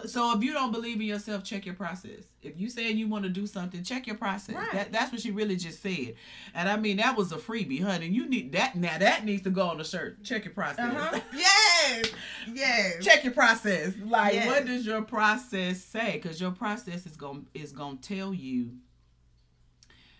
[0.00, 2.24] So, So if you don't believe in yourself, check your process.
[2.42, 4.54] If you saying you want to do something, check your process.
[4.56, 4.72] Right.
[4.72, 6.14] That, that's what she really just said.
[6.54, 8.06] And I mean that was a freebie, honey.
[8.08, 8.98] You need that now.
[8.98, 10.22] That needs to go on the shirt.
[10.24, 10.80] Check your process.
[10.94, 11.20] uh-huh.
[11.36, 12.10] yes,
[12.52, 13.04] yes.
[13.04, 13.92] check your process.
[14.04, 14.46] Like, Yes.
[14.46, 16.12] what does your process say?
[16.20, 18.70] Because your process is going is going to tell you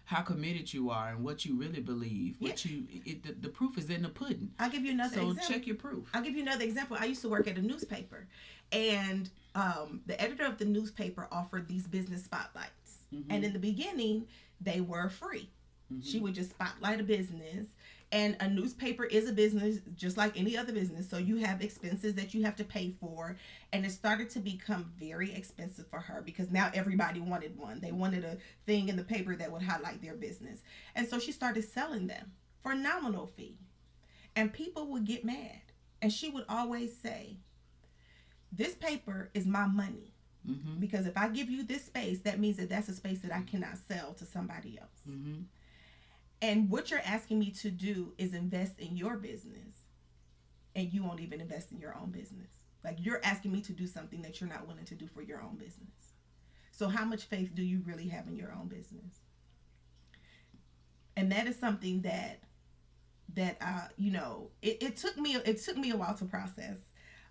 [0.04, 2.36] how committed you are and what you really believe.
[2.38, 4.50] What you it, the, the proof is in the pudding.
[4.58, 5.54] I'll give you another So example.
[5.54, 6.08] check your proof.
[6.12, 6.96] I'll give you another example.
[7.00, 8.26] I used to work at a newspaper,
[8.70, 12.98] and um, the editor of the newspaper offered these business spotlights.
[13.12, 13.26] Mhm.
[13.28, 14.26] And in the beginning,
[14.60, 15.50] they were free.
[15.92, 16.04] Mhm.
[16.04, 17.68] She would just spotlight a business.
[18.10, 21.08] And a newspaper is a business just like any other business.
[21.08, 23.38] So you have expenses that you have to pay for.
[23.72, 27.80] And it started to become very expensive for her because now everybody wanted one.
[27.80, 28.36] They wanted a
[28.66, 30.62] thing in the paper that would highlight their business.
[30.94, 33.56] And so she started selling them for a nominal fee.
[34.36, 35.62] And people would get mad.
[36.02, 37.38] And she would always say,
[38.52, 40.12] This paper is my money.
[40.48, 40.80] Mm-hmm.
[40.80, 43.42] Because if I give you this space, that means that that's a space that I
[43.42, 45.00] cannot sell to somebody else.
[45.08, 45.42] Mm-hmm.
[46.42, 49.86] And what you're asking me to do is invest in your business,
[50.74, 52.50] and you won't even invest in your own business.
[52.84, 55.40] Like you're asking me to do something that you're not willing to do for your
[55.40, 56.12] own business.
[56.72, 59.20] So, how much faith do you really have in your own business?
[61.16, 62.40] And that is something that
[63.34, 66.78] that uh, you know, it, it took me it took me a while to process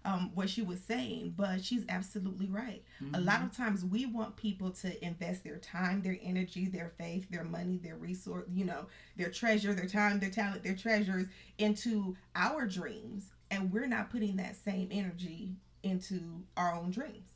[0.03, 2.83] um, what she was saying, but she's absolutely right.
[3.13, 7.27] A lot of times we want people to invest their time, their energy, their faith,
[7.29, 12.15] their money, their resource, you know, their treasure, their time, their talent, their treasures into
[12.35, 13.31] our dreams.
[13.51, 17.27] And we're not putting that same energy into our own dreams.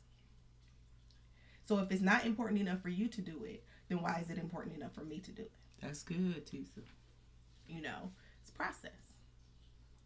[1.64, 4.38] So if it's not important enough for you to do it, then why is it
[4.38, 5.52] important enough for me to do it?
[5.80, 6.82] That's good, Tisa.
[7.68, 9.05] You know, it's process.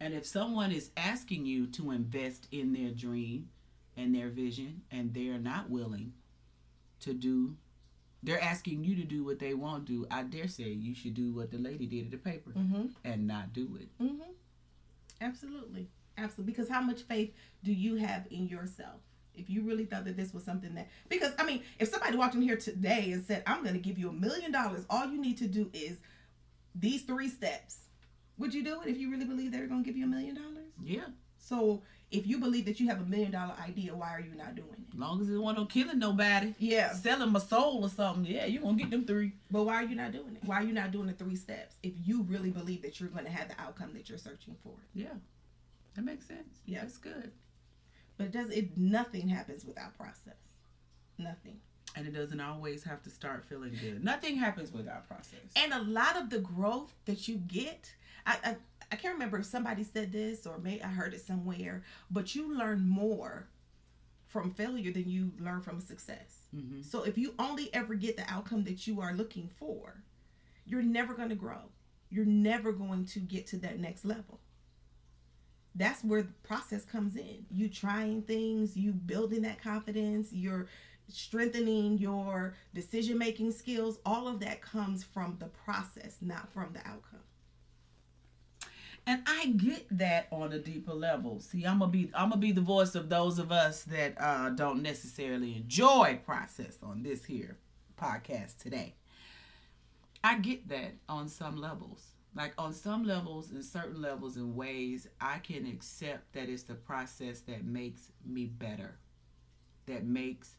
[0.01, 3.51] And if someone is asking you to invest in their dream
[3.97, 6.15] and their vision, and they're not willing
[7.01, 7.57] to do,
[8.23, 10.07] they're asking you to do what they won't do.
[10.11, 12.87] I dare say you should do what the lady did at the paper Mm-hmm.
[13.05, 13.89] and not do it.
[14.03, 14.31] Mm-hmm.
[15.21, 15.89] Absolutely.
[16.17, 16.53] Absolutely.
[16.53, 19.01] Because how much faith do you have in yourself?
[19.35, 22.35] If you really thought that this was something that, because I mean, if somebody walked
[22.35, 25.21] in here today and said, I'm going to give you a million dollars, all you
[25.21, 25.99] need to do is
[26.75, 27.79] these three steps.
[28.41, 30.09] Would you do it if you really believe they were going to give you a
[30.09, 30.73] million dollars?
[30.83, 31.05] Yeah,
[31.39, 34.55] So if you believe that you have a million dollar idea, why are you not
[34.55, 34.95] doing it?
[34.95, 36.93] as long as it wasn't killing nobody, Yeah.
[36.95, 38.25] selling my soul or something.
[38.25, 39.33] Yeah, you're gonna get them three.
[39.51, 40.43] But why are you not doing it?
[40.45, 43.25] Why are you not doing the three steps if you really believe that you're going
[43.27, 44.73] to have the outcome that you're searching for?
[44.95, 45.15] Yeah,
[45.95, 46.59] that makes sense.
[46.67, 46.81] Yeah.
[46.81, 47.31] that's good.
[48.17, 50.39] But it does it nothing happens without process.
[51.19, 51.61] Nothing.
[51.97, 54.03] And it doesn't always have to start feeling good.
[54.03, 55.41] Nothing happens without process.
[55.57, 57.93] And a lot of the growth that you get,
[58.27, 58.57] I, I
[58.93, 62.57] I can't remember if somebody said this or maybe I heard it somewhere, but you
[62.57, 63.49] learn more
[64.27, 66.49] from failure than you learn from success.
[66.55, 70.03] hmm So if you only ever get the outcome that you are looking for,
[70.67, 71.71] you're never going to grow.
[72.11, 74.41] You're never going to get to that next level.
[75.75, 77.47] That's where the process comes in.
[77.51, 80.67] You trying things, you building that confidence, you're
[81.09, 83.99] strengthening your decision making skills.
[84.05, 87.21] All of that comes from the process, not from the outcome.
[89.07, 91.41] And I get that on a deeper level.
[91.41, 94.51] See, I'm gonna be I'm gonna be the voice of those of us that uh,
[94.51, 97.57] don't necessarily enjoy process on this here
[98.01, 98.95] podcast today.
[100.23, 102.07] I get that on some levels.
[102.35, 106.75] Like on some levels, in certain levels and ways, I can accept that it's the
[106.75, 108.99] process that makes me better,
[109.87, 110.55] that makes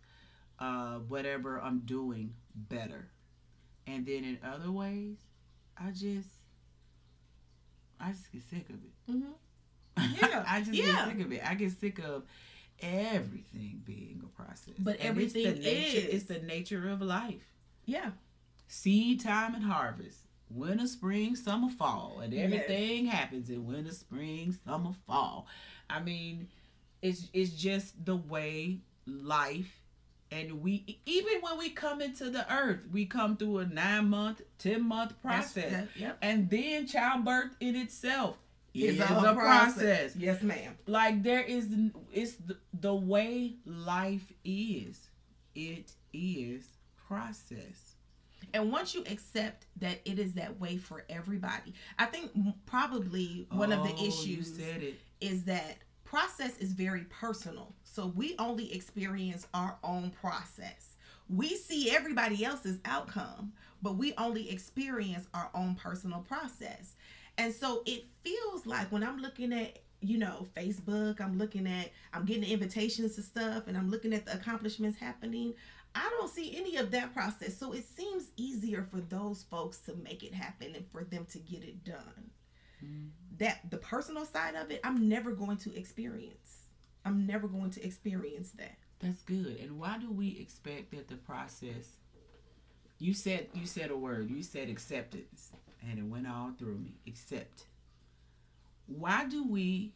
[0.60, 3.08] uh, whatever I'm doing better.
[3.88, 5.18] And then in other ways,
[5.78, 6.28] I just
[8.02, 9.12] I just get sick of it.
[9.12, 10.16] Mm-hmm.
[10.32, 10.86] Yeah, I just yeah.
[10.86, 11.42] get sick of it.
[11.46, 12.24] I get sick of
[12.82, 14.74] everything being a process.
[14.80, 16.14] But And it's the everything nature, is.
[16.16, 17.44] It's the nature of life.
[17.86, 18.12] Yeah.
[18.68, 20.20] Seed time and harvest.
[20.50, 22.20] Winter, spring, summer, fall.
[22.22, 22.46] And Yes.
[22.46, 25.48] everything happens in winter, spring, summer, fall.
[25.90, 26.48] I mean,
[27.02, 29.81] it's it's just the way life
[30.32, 34.42] and we even when we come into the earth, we come through a nine month,
[34.58, 35.72] ten month process.
[35.72, 36.18] that- yep.
[36.22, 38.38] And then childbirth in itself
[38.74, 40.16] It's is a a, whole process.
[40.16, 40.78] Yes, ma'am.
[40.88, 41.68] Like there is,
[42.14, 45.10] it's the, the way life is.
[45.54, 46.66] It is
[47.08, 47.96] process.
[48.54, 52.32] And once you accept that it is that way for everybody, I think
[52.66, 55.00] probably one of the Oh, issues said it.
[55.22, 55.78] is that
[56.12, 57.74] process is very personal.
[57.86, 60.98] So we only experience our own process.
[61.30, 66.96] We see everybody else's outcome, but we only experience our own personal process.
[67.38, 71.92] And so it feels like when I'm looking at, you know, Facebook, I'm looking at,
[72.12, 75.54] I'm getting invitations to stuff and I'm looking at the accomplishments happening.
[75.96, 77.58] I don't see any of that process.
[77.58, 81.40] So it seems easier for those folks to make it happen and for them to
[81.40, 82.32] get it done.
[82.84, 83.08] Mm-hmm.
[83.38, 86.66] That the personal side of it, I'm never going to experience.
[87.06, 88.78] I'm never going to experience that.
[89.00, 89.58] That's good.
[89.60, 91.98] And why do we expect that the process
[93.02, 96.94] you said you said a word, you said acceptance, and it went all through me.
[97.08, 97.64] Accept.
[98.86, 99.94] Why do we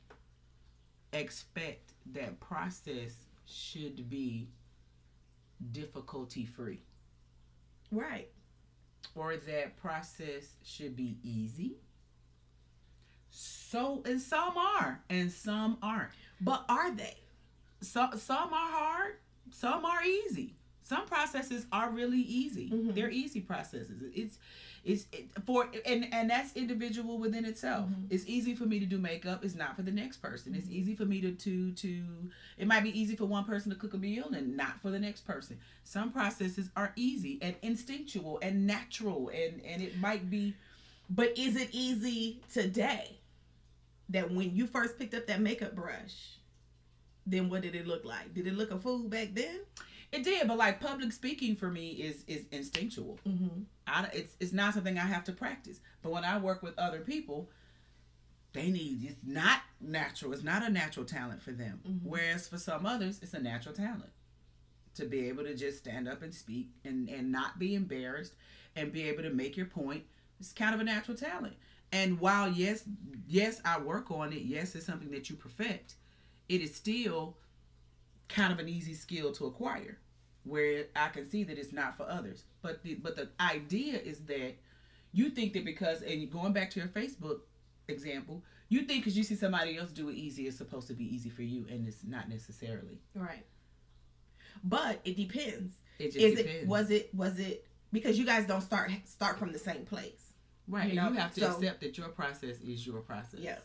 [1.14, 3.14] expect that process
[3.46, 4.48] should be
[5.72, 6.82] difficulty free?
[7.92, 8.30] Right.
[9.14, 11.76] Or that process should be easy?
[13.36, 16.12] So and some are and some aren't.
[16.40, 17.18] But are they?
[17.82, 19.16] So, some are hard,
[19.52, 20.56] some are easy.
[20.82, 22.70] Some processes are really easy.
[22.70, 22.92] Mm-hmm.
[22.94, 24.04] They're easy processes.
[24.14, 24.38] It's
[24.84, 27.90] it's it, for and and that's individual within itself.
[27.90, 28.06] Mm-hmm.
[28.12, 29.44] It's easy for me to do makeup.
[29.44, 30.54] It's not for the next person.
[30.54, 30.76] It's mm-hmm.
[30.76, 32.04] easy for me to to to.
[32.58, 35.00] It might be easy for one person to cook a meal and not for the
[35.00, 35.58] next person.
[35.84, 40.54] Some processes are easy and instinctual and natural and and it might be.
[41.10, 43.18] But is it easy today?
[44.10, 46.38] That when you first picked up that makeup brush,
[47.26, 48.34] then what did it look like?
[48.34, 49.62] Did it look a fool back then?
[50.12, 53.20] It did, but like public speaking for me is is instinctual.
[53.28, 53.64] Mm-hmm.
[53.88, 55.80] I, it's it's not something I have to practice.
[56.02, 57.50] But when I work with other people,
[58.54, 60.34] they need it's not natural.
[60.34, 61.82] It's not a natural talent for them.
[61.88, 62.08] Mm-hmm.
[62.08, 64.12] Whereas for some others, it's a natural talent
[64.96, 68.34] to be able to just stand up and speak and and not be embarrassed
[68.76, 70.04] and be able to make your point.
[70.40, 71.56] It's kind of a natural talent.
[71.96, 72.84] And while yes,
[73.28, 74.42] yes, I work on it.
[74.42, 75.96] Yes, it's something that you perfect
[76.50, 77.38] it is still
[78.30, 79.98] kind of an easy skill to acquire
[80.44, 82.44] where I can see that it's not for others.
[82.62, 84.56] But the but the idea is that
[85.12, 87.42] you think that because and going back to your Facebook
[87.88, 91.04] example, you think because you see somebody else do it easy, it's supposed to be
[91.04, 93.00] easy for you, and it's not necessarily.
[93.14, 93.46] Right.
[94.64, 95.76] But it depends.
[96.00, 96.64] It just is depends.
[96.64, 100.25] it was it was it because you guys don't start start from the same place.
[100.68, 100.90] Right.
[100.90, 101.10] You, know?
[101.10, 103.40] you have to so, accept that your process is your process.
[103.40, 103.58] Yeah.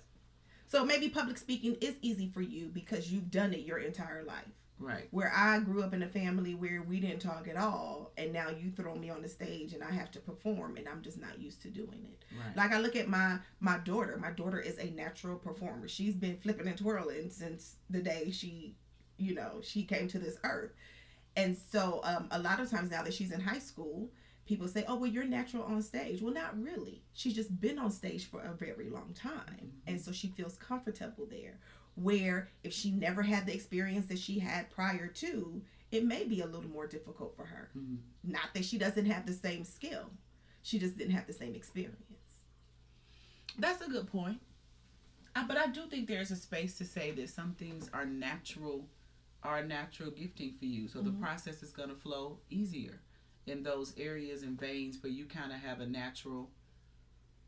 [0.66, 4.44] So maybe public speaking is easy for you because you've done it your entire life.
[4.78, 5.08] Right.
[5.10, 8.48] Where I grew up in a family where we didn't talk at all, and now
[8.48, 11.38] you throw me on the stage and I have to perform, and I'm just not
[11.38, 12.24] used to doing it.
[12.34, 12.56] Right.
[12.56, 14.16] Like I look at my my daughter.
[14.16, 15.86] My daughter is a natural performer.
[15.86, 18.74] She's been flipping and twirling since the day she,
[19.18, 20.72] you know, she came to this earth.
[21.36, 24.08] And so um, a lot of times now that she's in high school,
[24.50, 27.02] people say, "Oh, well, you're natural on stage." Well, not really.
[27.14, 29.86] She's just been on stage for a very long time, mm-hmm.
[29.86, 31.58] and so she feels comfortable there.
[31.94, 36.40] Where if she never had the experience that she had prior to, it may be
[36.40, 37.70] a little more difficult for her.
[37.78, 38.32] Mm-hmm.
[38.32, 40.10] Not that she doesn't have the same skill,
[40.62, 41.96] she just didn't have the same experience.
[43.56, 44.40] That's a good point.
[45.36, 48.84] Uh, but I do think there's a space to say that some things are natural,
[49.44, 50.88] are natural gifting for you.
[50.88, 51.06] So mm-hmm.
[51.12, 53.00] the process is going to flow easier
[53.46, 56.50] in those areas and veins where you kind of have a natural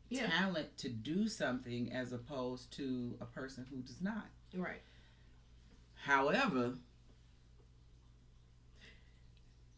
[0.09, 0.27] yeah.
[0.27, 4.27] talent to do something as opposed to a person who does not.
[4.55, 4.81] Right.
[5.95, 6.73] However,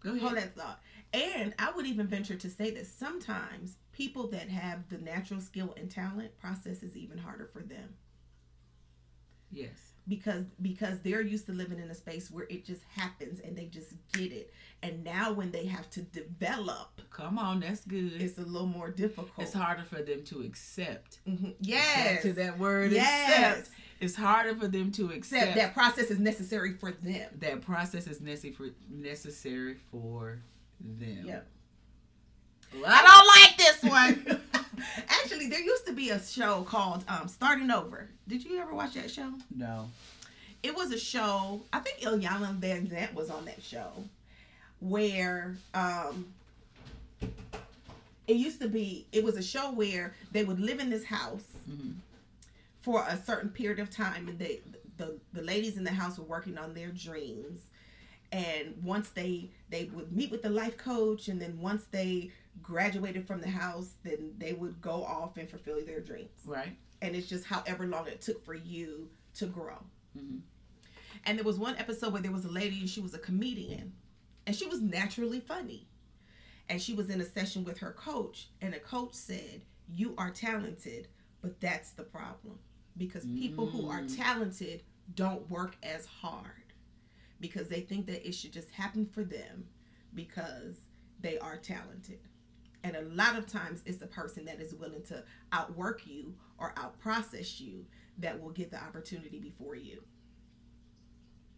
[0.01, 0.21] go ahead.
[0.21, 0.80] Hold that thought.
[1.13, 5.73] And I would even venture to say that sometimes people that have the natural skill
[5.78, 7.95] and talent process is even harder for them.
[9.52, 9.94] Yes.
[10.08, 13.66] Because because they're used to living in a space where it just happens and they
[13.66, 14.54] just get it.
[14.84, 18.22] And now when they have to develop come on that's good.
[18.22, 19.32] it's a little more difficult.
[19.40, 21.20] It's harder for them to accept.
[21.28, 21.52] Mm-hmm.
[21.60, 22.22] yes.
[22.22, 23.30] to that word yes.
[23.30, 23.70] accept.
[24.00, 25.56] It's harder for them to accept.
[25.56, 27.28] That process is necessary for them.
[27.40, 30.40] That process is necessary for necessary for
[30.80, 31.24] them.
[31.26, 31.48] Yep.
[32.82, 34.42] Well, I don't like this one.
[35.08, 38.10] Actually, there used to be a show called um, Starting Over.
[38.28, 39.32] Did you ever watch that show?
[39.56, 39.89] No.
[40.63, 41.62] It was a show.
[41.71, 43.91] I think Iyanla Vanzant was on that show,
[44.80, 46.26] where um,
[48.28, 49.06] it used to be.
[49.12, 51.91] It was a show where they would live in this house mm-hmm.
[52.82, 54.62] for a certain period of time, and they
[54.98, 57.60] the the ladies in the house were working on their dreams.
[58.32, 62.32] And once they they would meet with the life coach, and then once they
[62.62, 66.30] graduated from the house, then they would go off and fulfill their dreams.
[66.45, 66.76] Right.
[67.01, 69.84] And it's just however long it took for you to grow.
[70.18, 70.38] Mm-hmm.
[71.26, 73.93] And there was one episode where there was a lady and she was a comedian
[74.45, 75.88] and she was naturally funny.
[76.70, 80.32] And she was in a session with her coach, and the coach said, You are
[80.32, 81.10] talented,
[81.43, 82.58] but that's the problem.
[82.97, 83.72] Because people mm.
[83.72, 84.18] who are mm.
[84.18, 84.82] talented
[85.14, 86.74] don't work as hard
[87.39, 89.66] because they think that it should just happen for them
[90.16, 90.78] because
[91.20, 92.20] they are talented.
[92.86, 96.76] And a lot of times it's the person that is willing to outwork you or
[96.76, 97.84] outprocess you
[98.20, 100.04] that will get the opportunity before you.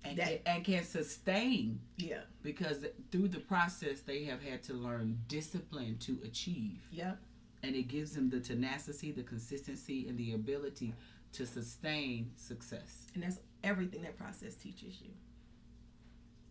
[0.05, 1.81] And, that, can, and can sustain.
[1.97, 2.21] Yeah.
[2.43, 6.87] Because through the process, they have had to learn discipline to achieve.
[6.91, 7.19] Yep.
[7.61, 10.93] And it gives them the tenacity, the consistency, and the ability
[11.33, 13.07] to sustain success.
[13.15, 15.09] And that's everything that process teaches you.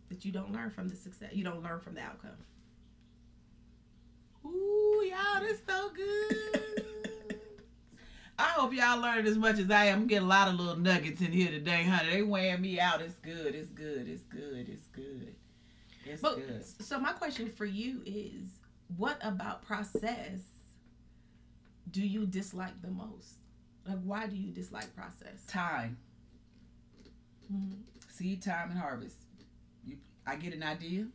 [0.09, 2.37] That you don't learn from the success, you don't learn from the outcome.
[4.47, 7.39] Ooh, y'all, that's so good.
[8.39, 10.01] I hope y'all learned as much as I am.
[10.01, 12.11] I'm getting a lot of little nuggets in here today, honey.
[12.11, 13.01] They weighing me out.
[13.01, 13.55] It's good.
[13.55, 14.07] It's good.
[14.07, 14.69] It's good.
[14.69, 15.35] It's good.
[16.05, 16.63] It's but, good.
[16.85, 18.59] So my question for you is,
[18.95, 20.39] what about process
[21.91, 23.33] do you dislike the most?
[23.87, 25.45] Like, why do you dislike process?
[25.47, 25.97] Time.
[27.51, 27.79] Mm-hmm.
[28.11, 29.15] Seed time and harvest.
[29.85, 31.07] You, I get an idea.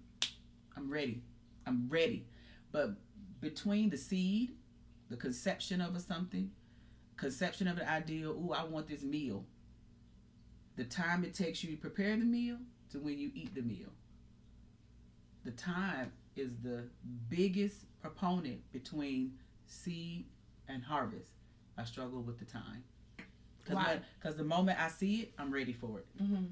[0.76, 1.22] I'm ready.
[1.66, 2.26] I'm ready.
[2.72, 2.95] But
[3.43, 4.53] between the seed,
[5.11, 6.51] the conception of a something,
[7.16, 9.45] conception of an idea, ooh, I want this meal.
[10.76, 12.57] The time it takes you to prepare the meal
[12.93, 13.90] to when you eat the meal.
[15.45, 16.84] The time is the
[17.28, 19.32] biggest proponent between
[19.66, 20.24] seed
[20.68, 21.28] and harvest.
[21.76, 22.84] I struggle with the time.
[23.66, 24.01] Cause Why?
[24.20, 26.07] Because the moment I see it, I'm ready for it.
[26.22, 26.45] Mm-hmm.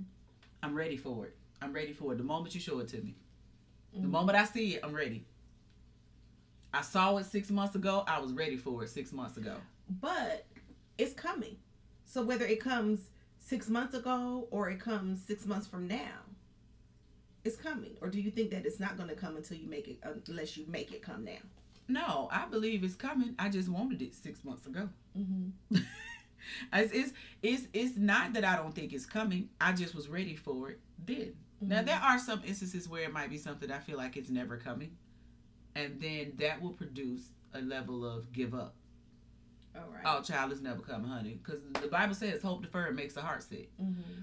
[0.62, 1.36] I'm ready for it.
[1.62, 2.18] I'm ready for it.
[2.18, 3.14] The moment you show it to me,
[3.94, 4.02] mm-hmm.
[4.02, 5.24] the moment I see it, I'm ready.
[6.72, 8.04] I saw it six months ago.
[8.06, 9.56] I was ready for it six months ago.
[10.00, 10.46] But
[10.98, 11.56] it's coming.
[12.04, 16.24] So whether it comes six months ago or it comes six months from now,
[17.44, 17.96] it's coming.
[18.00, 19.98] Or do you think that it's not going to come until you make it,
[20.28, 21.38] unless you make it come now?
[21.88, 23.34] No, I believe it's coming.
[23.38, 24.88] I just wanted it six months ago.
[25.18, 25.76] Mm-hmm.
[26.72, 27.12] it's, it's
[27.42, 29.48] it's it's not that I don't think it's coming.
[29.60, 31.16] I just was ready for it then.
[31.16, 31.68] Mm-hmm.
[31.68, 34.56] Now there are some instances where it might be something I feel like it's never
[34.56, 34.92] coming,
[35.74, 38.74] and then that will produce a level of give up.
[39.74, 40.02] All right.
[40.04, 43.42] Oh, child is never coming, honey, because the Bible says hope deferred makes the heart
[43.42, 43.70] sick.
[43.80, 44.22] Mm-hmm.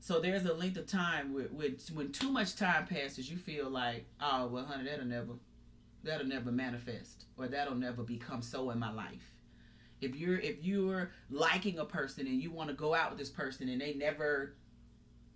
[0.00, 3.68] So there's a length of time where, where when too much time passes, you feel
[3.68, 5.32] like, oh well, honey, that'll never
[6.04, 9.34] that'll never manifest or that'll never become so in my life
[10.00, 13.30] if you're if you're liking a person and you want to go out with this
[13.30, 14.54] person and they never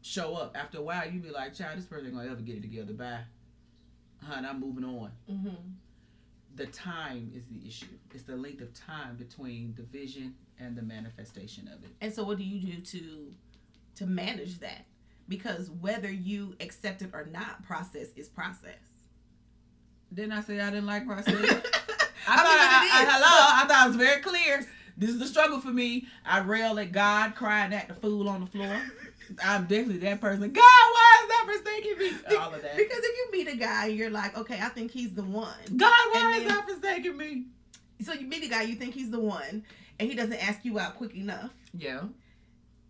[0.03, 2.57] show up after a while you be like child this person ain't gonna ever get
[2.57, 3.21] it together bye
[4.23, 5.49] hun i'm moving on mm-hmm.
[6.57, 10.83] the time is the issue it's the length of time between the vision and the
[10.83, 13.33] manifestation of it and so what do you do to
[13.95, 14.87] to manage that
[15.29, 18.93] because whether you accept it or not process is process
[20.15, 21.35] didn't I say I didn't like process?
[21.35, 23.63] I, I thought I, I, hello.
[23.63, 24.67] I thought it was very clear.
[24.97, 26.07] This is the struggle for me.
[26.25, 28.83] I rail at God, crying at the fool on the floor.
[29.45, 30.53] I'm definitely that person.
[30.53, 31.22] God, why
[31.53, 32.37] is that forsaking me?
[32.37, 32.77] All of that.
[32.77, 35.49] Because if you meet a guy, and you're like, okay, I think he's the one.
[35.77, 37.45] God, why is that forsaking me?
[38.03, 39.65] So you meet a guy, you think he's the one,
[39.99, 41.51] and he doesn't ask you out quick enough.
[41.77, 42.03] Yeah.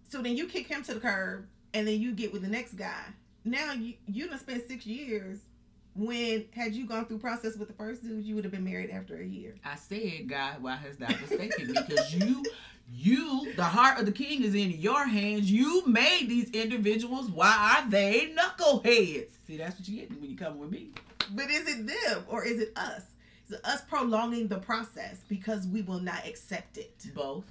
[0.09, 2.75] So then you kick him to the curb, and then you get with the next
[2.75, 3.05] guy.
[3.45, 5.41] Now you you done spent six years
[5.95, 8.91] when had you gone through process with the first dude, you would have been married
[8.91, 9.55] after a year.
[9.65, 11.75] I said, God, why has that forsaken me?
[11.87, 12.43] Because you,
[12.91, 15.51] you, the heart of the king is in your hands.
[15.51, 17.31] You made these individuals.
[17.31, 19.31] Why are they knuckleheads?
[19.47, 20.91] See, that's what you get when you come with me.
[21.33, 23.03] But is it them or is it us?
[23.47, 27.07] Is it us prolonging the process because we will not accept it?
[27.15, 27.45] Both.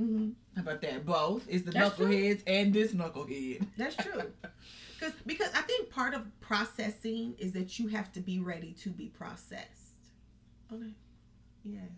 [0.00, 0.30] Mm-hmm.
[0.56, 1.04] How about that?
[1.04, 2.54] Both is the That's knuckleheads true.
[2.54, 3.66] and this knucklehead.
[3.76, 4.22] That's true.
[4.98, 8.90] Because because I think part of processing is that you have to be ready to
[8.90, 9.66] be processed.
[10.72, 10.92] Okay.
[11.64, 11.90] Yes.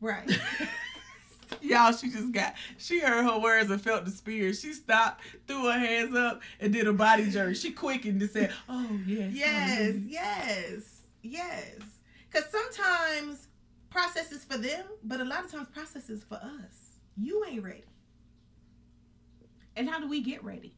[0.00, 0.28] Right.
[1.60, 4.56] Y'all, she just got, she heard her words and felt the spirit.
[4.56, 7.54] She stopped, threw her hands up, and did a body jerk.
[7.56, 9.32] She quickened and said, Oh, yes.
[9.32, 11.76] Yes, yes, yes.
[12.30, 13.48] Because sometimes
[13.90, 16.98] process is for them, but a lot of times process is for us.
[17.16, 17.84] You ain't ready.
[19.76, 20.74] And how do we get ready?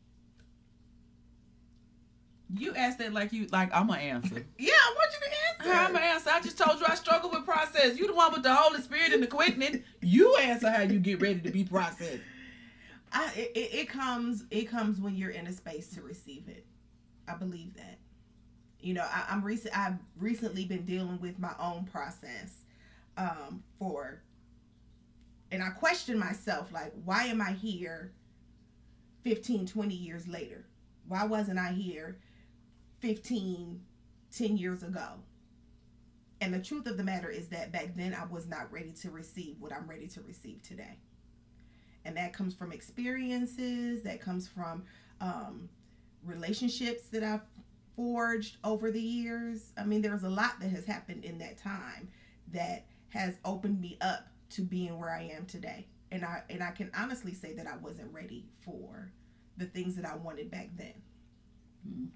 [2.54, 4.46] You asked that like you like I'm gonna answer.
[4.58, 5.80] yeah, I want you to answer.
[5.80, 6.30] I'm gonna answer.
[6.32, 7.98] I just told you I struggle with process.
[7.98, 9.84] You the one with the Holy Spirit and the quickening.
[10.00, 12.22] You answer how you get ready to be processed.
[13.12, 16.64] I it, it comes it comes when you're in a space to receive it.
[17.28, 17.98] I believe that.
[18.80, 19.76] You know, I, am recent.
[19.76, 22.64] I've recently been dealing with my own process
[23.16, 24.22] um, for,
[25.50, 28.12] and I question myself like, why am I here
[29.24, 30.64] 15, 20 years later?
[31.08, 32.18] Why wasn't I here
[33.00, 33.80] 15,
[34.30, 35.08] 10 years ago.
[36.40, 39.10] And the truth of the matter is that back then I was not ready to
[39.10, 40.98] receive what I'm ready to receive today.
[42.04, 44.84] and that comes from experiences that comes from
[45.20, 45.68] um,
[46.24, 47.42] relationships that i've
[47.96, 52.08] forged over the years i mean there's a lot that has happened in that time
[52.52, 56.70] that has opened me up to being where i am today and i and i
[56.70, 59.10] can honestly say that i wasn't ready for
[59.56, 60.94] the things that i wanted back then
[61.88, 62.08] Mm.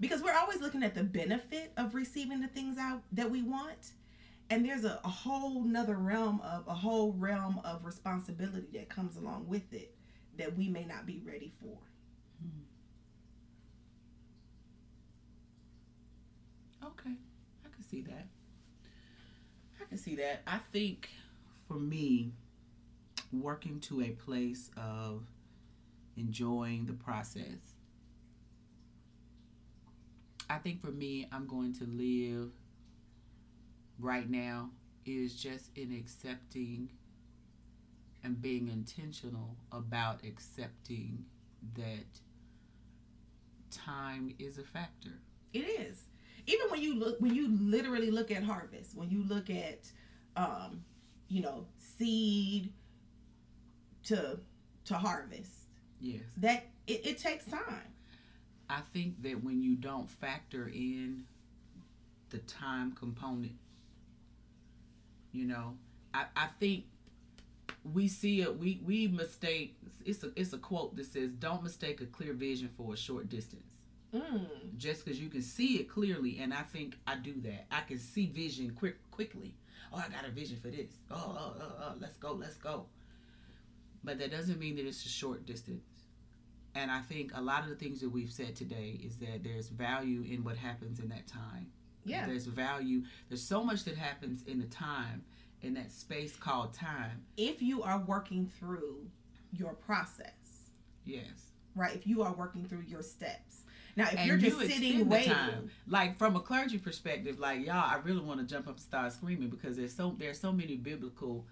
[0.00, 3.92] Because we're always looking at the benefit of receiving the things out that we want
[4.50, 9.16] and there's a, a whole nother realm of a whole realm of responsibility that comes
[9.16, 9.94] along with it
[10.36, 11.78] that we may not be ready for
[12.42, 12.62] hmm.
[16.84, 17.16] Okay,
[17.66, 18.26] I can see that.
[19.80, 20.42] I can see that.
[20.46, 21.10] I think
[21.66, 22.32] for me,
[23.32, 25.24] working to a place of
[26.16, 27.77] enjoying the process.
[30.50, 32.50] I think for me, I'm going to live
[33.98, 34.70] right now
[35.04, 36.90] is just in accepting
[38.24, 41.24] and being intentional about accepting
[41.74, 42.06] that
[43.70, 45.20] time is a factor.
[45.52, 46.04] it is
[46.46, 49.90] even when you look when you literally look at harvest when you look at
[50.36, 50.82] um
[51.28, 52.72] you know seed
[54.04, 54.38] to
[54.84, 55.52] to harvest
[56.00, 56.22] Yes.
[56.38, 57.92] that it, it takes time
[58.70, 61.24] I think that when you don't factor in
[62.30, 63.52] the time component,
[65.32, 65.74] you know,
[66.12, 66.84] I, I think
[67.92, 68.58] we see it.
[68.58, 69.76] We we mistake.
[70.04, 73.28] It's a it's a quote that says, "Don't mistake a clear vision for a short
[73.28, 73.74] distance."
[74.14, 74.46] mm.
[74.76, 77.66] Just because you can see it clearly, and I think I do that.
[77.70, 79.54] I can see vision quick quickly.
[79.92, 80.90] Oh, I got a vision for this.
[81.10, 82.86] Oh, oh, oh, oh let's go, let's go.
[84.04, 85.82] But that doesn't mean that it's a short distance.
[86.78, 89.68] And I think a lot of the things that we've said today is that there's
[89.68, 91.66] value in what happens in that time.
[92.04, 93.02] yeah There's value.
[93.28, 95.24] There's so much that happens in the time,
[95.60, 97.24] in that space called time.
[97.36, 99.10] if you are working through
[99.52, 100.70] your process
[101.04, 101.50] Yes.
[101.74, 103.62] right if you are working through your steps
[103.96, 105.70] now if and you're just you sitting waiting time.
[105.88, 109.12] Like from a clergy perspective, like y'all, I really want to jump up and start
[109.12, 111.44] screaming because there's so there's so many biblical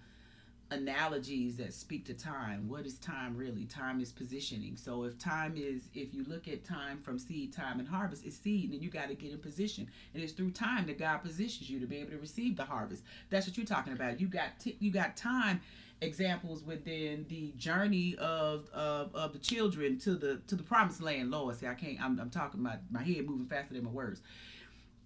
[0.70, 2.68] analogies that speak to time.
[2.68, 3.64] What is time really?
[3.66, 4.76] Time is positioning.
[4.76, 8.36] So if time is if you look at time from seed time and harvest, it's
[8.36, 9.88] seed, and you got to get in position.
[10.14, 13.02] And it's through time that God positions you to be able to receive the harvest.
[13.30, 14.20] That's what you're talking about.
[14.20, 14.50] You got
[14.80, 15.60] you got time
[16.02, 21.30] examples within the journey of, of of the children to the to the promised land.
[21.30, 22.00] Lord, see, I can't.
[22.02, 24.20] I'm, I'm talking my my head moving faster than my words.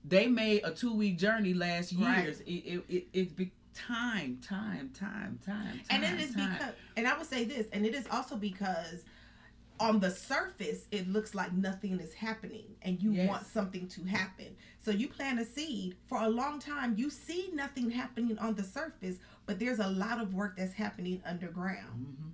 [0.05, 2.25] They made a two week journey last Right.
[2.25, 2.41] years.
[2.41, 5.81] It it it, it time, time, time, time, time.
[5.91, 6.51] and it is time.
[6.53, 9.05] because and i would say this and it is also because
[9.79, 13.29] on the surface it looks like nothing is happening and you Yes.
[13.29, 17.51] want something to happen so you plant a seed for a long time you see
[17.55, 19.17] nothing happening on the surface
[19.47, 22.31] but there's a lot of work that's happening underground Mhm.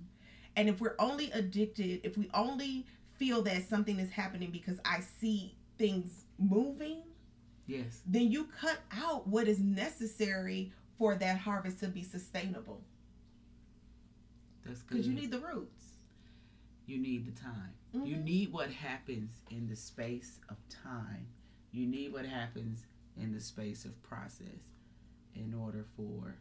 [0.57, 2.85] and if we're only addicted if we only
[3.15, 7.03] feel that something is happening because i see things moving
[7.67, 8.01] Yes.
[8.05, 12.81] then you cut out what is necessary for that harvest to be sustainable
[14.65, 14.95] That's good.
[14.95, 15.93] because you need the roots
[16.85, 17.73] you need the time.
[17.91, 18.23] You Mhm.
[18.23, 21.27] need what happens in the space of time.
[21.73, 22.85] You need what happens
[23.17, 24.61] in the space of process
[25.35, 26.37] in order for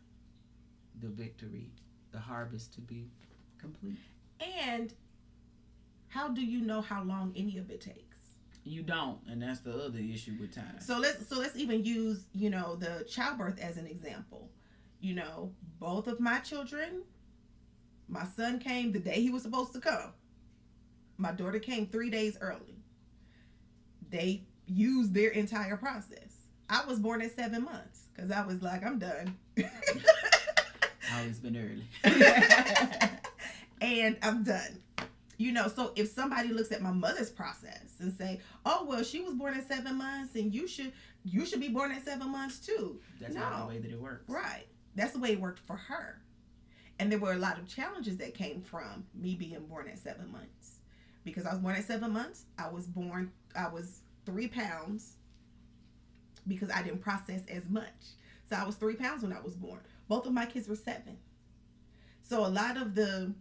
[1.00, 1.72] the victory,
[2.12, 3.10] the harvest to be
[3.58, 3.98] complete.
[4.38, 4.94] And
[6.06, 8.05] how do you know how long any of it takes?
[8.68, 10.80] You don't, and that's the other issue with time.
[10.80, 14.50] So let's so let's even use, you know, the childbirth as an example.
[14.98, 17.02] You know, both of my children,
[18.08, 20.12] my son came the day he was supposed to come.
[21.16, 22.82] My daughter came 3 days early.
[24.10, 26.48] They used their entire process.
[26.68, 29.36] I was born at 7 months cuz I was like, I'm done.
[29.58, 31.86] I always been early.
[33.80, 34.82] and I'm done.
[35.38, 39.20] You know, so if somebody looks at my mother's process and say, "Oh, well, she
[39.20, 40.92] was born at 7 months and you should
[41.24, 44.28] you should be born at 7 months too." That's not the way that it works.
[44.28, 44.66] Right.
[44.94, 46.22] That's the way it worked for her.
[46.98, 50.30] And there were a lot of challenges that came from me being born at 7
[50.32, 50.78] months.
[51.24, 55.16] Because I was born at 7 months, I was born I was 3 pounds
[56.48, 58.14] because I didn't process as much.
[58.48, 59.80] So I was 3 pounds when I was born.
[60.08, 61.18] Both of my kids were 7.
[62.22, 63.34] So a lot of the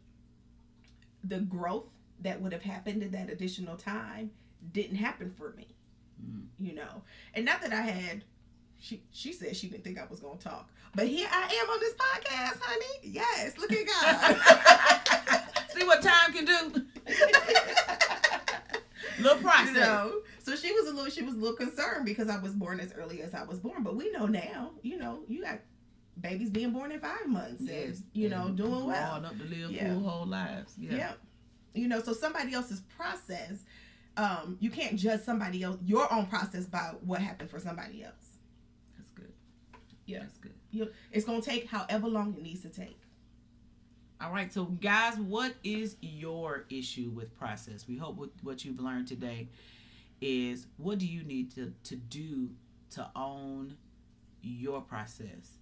[1.28, 1.86] the growth
[2.22, 4.32] that would have happened in that additional time
[4.72, 5.68] didn't happen for me.
[6.24, 6.46] Mm.
[6.60, 7.04] You know.
[7.34, 8.24] And not that I had
[8.80, 10.70] she she said she didn't think I was gonna talk.
[10.94, 13.00] But here I am on this podcast, honey.
[13.04, 15.42] Yes, look at God.
[15.70, 16.86] See what time can do?
[19.20, 19.68] Little process.
[19.68, 20.22] you know.
[20.40, 22.94] So she was a little she was a little concerned because I was born as
[22.94, 23.84] early as I was born.
[23.84, 25.60] But we know now, you know, you got
[26.20, 27.74] babies being born in five months yes.
[27.74, 29.26] and, you know, doing well.
[29.26, 29.94] up to live yeah.
[29.94, 30.74] full whole lives.
[30.78, 30.96] Yeah.
[30.96, 31.12] yeah.
[31.74, 33.64] You know, so somebody else's process,
[34.18, 38.38] um, you can't judge somebody else, your own process by what happened for somebody else.
[38.98, 39.34] That's good.
[40.06, 40.20] Yeah.
[40.20, 40.54] That's good.
[40.72, 43.00] You, it's going to take however long it needs to take.
[44.22, 47.86] All right, so guys, what is your issue with process?
[47.86, 49.50] We hope what you've learned today
[50.22, 52.50] is what do you need to, to do
[52.92, 53.76] to own
[54.42, 55.60] your process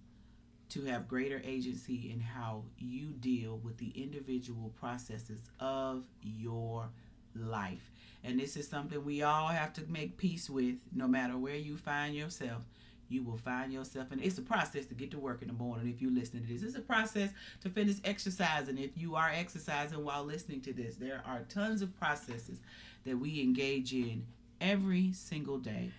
[0.74, 6.88] to have greater agency in how you deal with the individual processes of your
[7.36, 7.92] life.
[8.24, 11.76] And this is something we all have to make peace with no matter where you
[11.76, 12.62] find yourself.
[13.08, 15.88] You will find yourself, and it's a process to get to work in the morning
[15.88, 16.62] if you listen to this.
[16.62, 20.96] It's a process to finish exercising if you are exercising while listening to this.
[20.96, 22.58] There are tons of processes
[23.04, 24.26] that we engage in
[24.60, 25.90] every single day.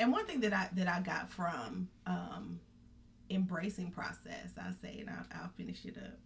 [0.00, 2.58] And one thing that I that I got from um,
[3.30, 6.18] embracing process, I say, and I'll, I'll finish it up.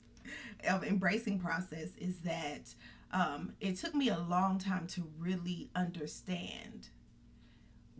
[0.68, 2.74] Of embracing process is that
[3.12, 6.88] um, it took me a long time to really understand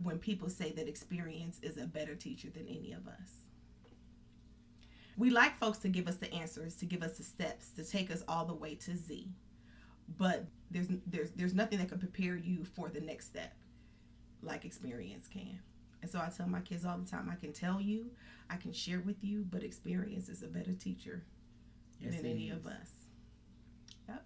[0.01, 3.45] when people say that experience is a better teacher than any of us.
[5.17, 8.11] We like folks to give us the answers, to give us the steps, to take
[8.11, 9.29] us all the way to Z.
[10.17, 13.53] But there's there's there's nothing that can prepare you for the next step
[14.41, 15.59] like experience can.
[16.05, 18.11] And so I tell my kids all the time, I can tell you,
[18.47, 21.23] I can share with you, but experience is a better teacher
[21.99, 22.57] yes, than any is.
[22.57, 22.91] of us.
[24.07, 24.23] Yep.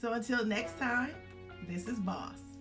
[0.00, 1.14] So until next time,
[1.68, 2.51] this is Boss.